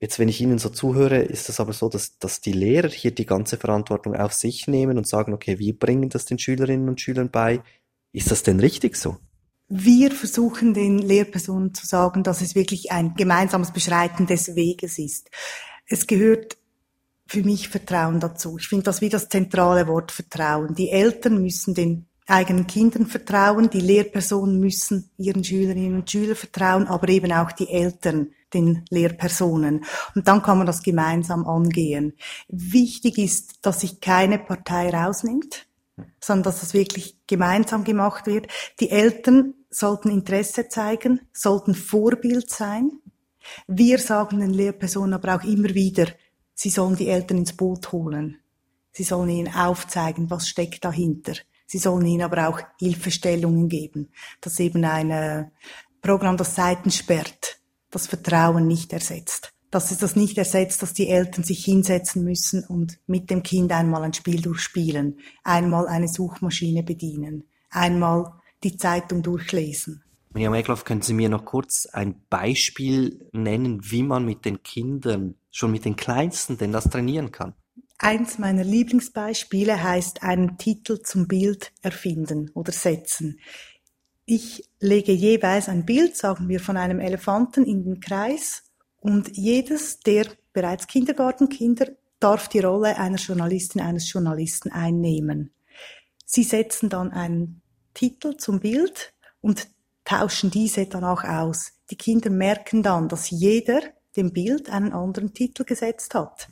Jetzt, 0.00 0.18
wenn 0.18 0.28
ich 0.28 0.40
Ihnen 0.40 0.58
so 0.58 0.68
zuhöre, 0.68 1.18
ist 1.18 1.48
es 1.48 1.60
aber 1.60 1.72
so, 1.72 1.88
dass, 1.88 2.18
dass 2.18 2.40
die 2.40 2.52
Lehrer 2.52 2.88
hier 2.88 3.10
die 3.10 3.26
ganze 3.26 3.56
Verantwortung 3.56 4.14
auf 4.14 4.32
sich 4.32 4.66
nehmen 4.66 4.96
und 4.96 5.06
sagen, 5.06 5.34
okay, 5.34 5.58
wir 5.58 5.78
bringen 5.78 6.08
das 6.08 6.24
den 6.24 6.38
Schülerinnen 6.38 6.88
und 6.88 7.00
Schülern 7.00 7.30
bei. 7.30 7.60
Ist 8.12 8.30
das 8.30 8.42
denn 8.42 8.60
richtig 8.60 8.96
so? 8.96 9.18
Wir 9.68 10.10
versuchen 10.10 10.74
den 10.74 10.98
Lehrpersonen 10.98 11.74
zu 11.74 11.86
sagen, 11.86 12.22
dass 12.22 12.40
es 12.40 12.54
wirklich 12.54 12.90
ein 12.90 13.14
gemeinsames 13.14 13.72
Beschreiten 13.72 14.26
des 14.26 14.56
Weges 14.56 14.98
ist. 14.98 15.30
Es 15.86 16.06
gehört 16.06 16.56
für 17.26 17.44
mich 17.44 17.68
Vertrauen 17.68 18.18
dazu. 18.18 18.58
Ich 18.58 18.66
finde 18.66 18.84
das 18.84 19.00
wie 19.00 19.08
das 19.08 19.28
zentrale 19.28 19.86
Wort 19.86 20.10
Vertrauen. 20.10 20.74
Die 20.74 20.90
Eltern 20.90 21.40
müssen 21.40 21.74
den 21.74 22.06
eigenen 22.30 22.66
Kindern 22.66 23.06
vertrauen, 23.06 23.70
die 23.70 23.80
Lehrpersonen 23.80 24.58
müssen 24.60 25.10
ihren 25.16 25.44
Schülerinnen 25.44 25.96
und 25.96 26.10
Schülern 26.10 26.36
vertrauen, 26.36 26.86
aber 26.86 27.08
eben 27.08 27.32
auch 27.32 27.52
die 27.52 27.68
Eltern 27.68 28.32
den 28.54 28.84
Lehrpersonen. 28.90 29.84
Und 30.14 30.26
dann 30.26 30.42
kann 30.42 30.58
man 30.58 30.66
das 30.66 30.82
gemeinsam 30.82 31.46
angehen. 31.46 32.14
Wichtig 32.48 33.18
ist, 33.18 33.58
dass 33.62 33.80
sich 33.80 34.00
keine 34.00 34.38
Partei 34.38 34.90
rausnimmt, 34.90 35.66
sondern 36.20 36.44
dass 36.44 36.62
es 36.62 36.74
wirklich 36.74 37.16
gemeinsam 37.26 37.84
gemacht 37.84 38.26
wird. 38.26 38.48
Die 38.80 38.90
Eltern 38.90 39.54
sollten 39.70 40.10
Interesse 40.10 40.68
zeigen, 40.68 41.20
sollten 41.32 41.74
Vorbild 41.74 42.50
sein. 42.50 42.90
Wir 43.66 43.98
sagen 43.98 44.40
den 44.40 44.52
Lehrpersonen 44.52 45.14
aber 45.14 45.36
auch 45.36 45.44
immer 45.44 45.74
wieder, 45.74 46.06
Sie 46.62 46.68
sollen 46.68 46.94
die 46.94 47.08
Eltern 47.08 47.38
ins 47.38 47.56
Boot 47.56 47.90
holen. 47.90 48.36
Sie 48.92 49.02
sollen 49.02 49.30
ihnen 49.30 49.54
aufzeigen, 49.54 50.28
was 50.28 50.46
steckt 50.46 50.84
dahinter. 50.84 51.32
Sie 51.70 51.78
sollen 51.78 52.04
ihnen 52.04 52.22
aber 52.22 52.48
auch 52.48 52.60
Hilfestellungen 52.80 53.68
geben. 53.68 54.08
dass 54.40 54.58
eben 54.58 54.84
ein 54.84 55.12
äh, 55.12 55.44
Programm, 56.02 56.36
das 56.36 56.56
Seiten 56.56 56.90
sperrt, 56.90 57.60
das 57.92 58.08
Vertrauen 58.08 58.66
nicht 58.66 58.92
ersetzt. 58.92 59.52
Dass 59.70 59.92
es 59.92 59.98
das 59.98 60.16
nicht 60.16 60.36
ersetzt, 60.36 60.82
dass 60.82 60.94
die 60.94 61.08
Eltern 61.08 61.44
sich 61.44 61.64
hinsetzen 61.64 62.24
müssen 62.24 62.64
und 62.64 62.98
mit 63.06 63.30
dem 63.30 63.44
Kind 63.44 63.70
einmal 63.70 64.02
ein 64.02 64.14
Spiel 64.14 64.42
durchspielen, 64.42 65.20
einmal 65.44 65.86
eine 65.86 66.08
Suchmaschine 66.08 66.82
bedienen, 66.82 67.44
einmal 67.70 68.32
die 68.64 68.76
Zeitung 68.76 69.22
durchlesen. 69.22 70.02
Miriam 70.34 70.54
Egloff, 70.54 70.84
können 70.84 71.02
Sie 71.02 71.14
mir 71.14 71.28
noch 71.28 71.44
kurz 71.44 71.86
ein 71.86 72.20
Beispiel 72.28 73.28
nennen, 73.30 73.78
wie 73.84 74.02
man 74.02 74.24
mit 74.24 74.44
den 74.44 74.64
Kindern, 74.64 75.36
schon 75.52 75.70
mit 75.70 75.84
den 75.84 75.94
Kleinsten, 75.94 76.58
denn 76.58 76.72
das 76.72 76.90
trainieren 76.90 77.30
kann? 77.30 77.54
Eins 78.02 78.38
meiner 78.38 78.64
Lieblingsbeispiele 78.64 79.82
heißt 79.82 80.22
einen 80.22 80.56
Titel 80.56 81.02
zum 81.02 81.28
Bild 81.28 81.70
erfinden 81.82 82.50
oder 82.54 82.72
setzen. 82.72 83.38
Ich 84.24 84.64
lege 84.78 85.12
jeweils 85.12 85.68
ein 85.68 85.84
Bild, 85.84 86.16
sagen 86.16 86.48
wir, 86.48 86.60
von 86.60 86.78
einem 86.78 86.98
Elefanten 86.98 87.62
in 87.66 87.84
den 87.84 88.00
Kreis 88.00 88.62
und 89.00 89.36
jedes 89.36 90.00
der 90.00 90.28
bereits 90.54 90.86
Kindergartenkinder 90.86 91.88
darf 92.20 92.48
die 92.48 92.60
Rolle 92.60 92.96
einer 92.96 93.18
Journalistin, 93.18 93.82
eines 93.82 94.10
Journalisten 94.10 94.72
einnehmen. 94.72 95.52
Sie 96.24 96.44
setzen 96.44 96.88
dann 96.88 97.12
einen 97.12 97.60
Titel 97.92 98.38
zum 98.38 98.60
Bild 98.60 99.12
und 99.42 99.68
tauschen 100.06 100.50
diese 100.50 100.86
dann 100.86 101.04
auch 101.04 101.22
aus. 101.22 101.72
Die 101.90 101.96
Kinder 101.96 102.30
merken 102.30 102.82
dann, 102.82 103.10
dass 103.10 103.28
jeder 103.28 103.82
dem 104.16 104.32
Bild 104.32 104.70
einen 104.70 104.94
anderen 104.94 105.34
Titel 105.34 105.64
gesetzt 105.64 106.14
hat. 106.14 106.48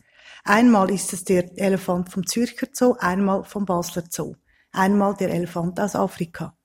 Einmal 0.49 0.91
ist 0.91 1.13
es 1.13 1.25
der 1.25 1.59
Elefant 1.59 2.09
vom 2.11 2.27
Zürcher 2.27 2.69
Zoo, 2.73 2.95
einmal 2.99 3.45
vom 3.45 3.67
Basler 3.67 4.05
Zoo, 4.09 4.35
einmal 4.73 5.15
der 5.15 5.29
Elefant 5.29 5.79
aus 5.79 5.95
Afrika. 5.95 6.57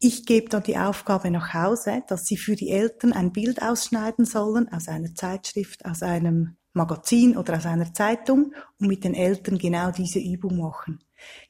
Ich 0.00 0.26
gebe 0.26 0.48
dann 0.48 0.64
die 0.64 0.76
Aufgabe 0.76 1.30
nach 1.30 1.54
Hause, 1.54 2.02
dass 2.08 2.24
sie 2.24 2.36
für 2.36 2.56
die 2.56 2.70
Eltern 2.70 3.12
ein 3.12 3.30
Bild 3.30 3.62
ausschneiden 3.62 4.24
sollen 4.24 4.68
aus 4.72 4.88
einer 4.88 5.14
Zeitschrift, 5.14 5.84
aus 5.84 6.02
einem 6.02 6.56
Magazin 6.72 7.36
oder 7.36 7.56
aus 7.56 7.66
einer 7.66 7.94
Zeitung 7.94 8.52
und 8.80 8.88
mit 8.88 9.04
den 9.04 9.14
Eltern 9.14 9.58
genau 9.58 9.92
diese 9.92 10.18
Übung 10.18 10.58
machen. 10.58 10.98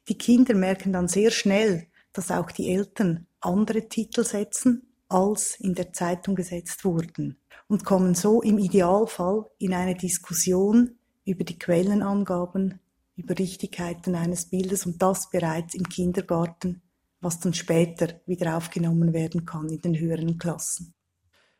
Die 0.08 0.18
Kinder 0.18 0.54
merken 0.54 0.92
dann 0.92 1.08
sehr 1.08 1.30
schnell, 1.30 1.86
dass 2.12 2.30
auch 2.30 2.50
die 2.50 2.74
Eltern 2.74 3.26
andere 3.40 3.88
Titel 3.88 4.22
setzen, 4.22 4.92
als 5.08 5.58
in 5.58 5.74
der 5.74 5.94
Zeitung 5.94 6.34
gesetzt 6.34 6.84
wurden 6.84 7.38
und 7.68 7.86
kommen 7.86 8.14
so 8.14 8.42
im 8.42 8.58
Idealfall 8.58 9.46
in 9.56 9.72
eine 9.72 9.94
Diskussion 9.94 10.98
über 11.24 11.44
die 11.44 11.58
Quellenangaben, 11.58 12.80
über 13.16 13.38
Richtigkeiten 13.38 14.14
eines 14.14 14.46
Bildes 14.46 14.86
und 14.86 15.00
das 15.00 15.30
bereits 15.30 15.74
im 15.74 15.88
Kindergarten, 15.88 16.82
was 17.20 17.40
dann 17.40 17.54
später 17.54 18.20
wieder 18.26 18.56
aufgenommen 18.56 19.12
werden 19.12 19.46
kann 19.46 19.68
in 19.68 19.80
den 19.80 19.98
höheren 19.98 20.38
Klassen. 20.38 20.94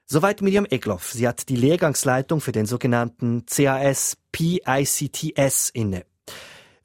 Soweit 0.07 0.43
Miriam 0.43 0.67
Egloff. 0.69 1.13
Sie 1.13 1.27
hat 1.27 1.49
die 1.49 1.57
Lehrgangsleitung 1.57 2.41
für 2.41 2.53
den 2.53 2.67
sogenannten 2.67 3.47
CAS 3.47 4.19
PICTS 4.33 5.71
inne. 5.71 6.05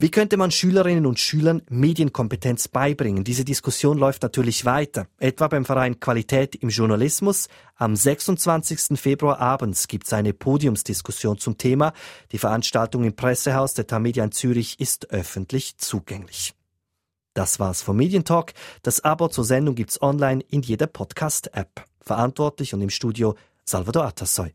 Wie 0.01 0.11
könnte 0.11 0.37
man 0.37 0.49
Schülerinnen 0.49 1.05
und 1.05 1.19
Schülern 1.19 1.61
Medienkompetenz 1.69 2.69
beibringen? 2.69 3.25
Diese 3.25 3.43
Diskussion 3.43 3.97
läuft 3.97 4.23
natürlich 4.23 4.63
weiter. 4.63 5.07
Etwa 5.17 5.49
beim 5.49 5.65
Verein 5.65 5.99
Qualität 5.99 6.55
im 6.55 6.69
Journalismus. 6.69 7.49
Am 7.75 7.97
26. 7.97 8.97
Februar 8.97 9.41
abends 9.41 9.89
gibt 9.89 10.07
es 10.07 10.13
eine 10.13 10.31
Podiumsdiskussion 10.31 11.37
zum 11.37 11.57
Thema. 11.57 11.91
Die 12.31 12.37
Veranstaltung 12.37 13.03
im 13.03 13.13
Pressehaus 13.13 13.73
der 13.73 13.87
Tamedia 13.87 14.23
in 14.23 14.31
Zürich 14.31 14.79
ist 14.79 15.11
öffentlich 15.11 15.77
zugänglich. 15.79 16.53
Das 17.33 17.59
war's 17.59 17.81
vom 17.81 17.97
Medientalk. 17.97 18.53
Das 18.83 19.03
Abo 19.03 19.27
zur 19.27 19.43
Sendung 19.43 19.75
gibt's 19.75 20.01
online 20.01 20.41
in 20.47 20.61
jeder 20.61 20.87
Podcast-App. 20.87 21.83
Verantwortlich 21.99 22.73
und 22.73 22.79
im 22.79 22.89
Studio 22.89 23.35
Salvador 23.65 24.05
Atassoy. 24.05 24.53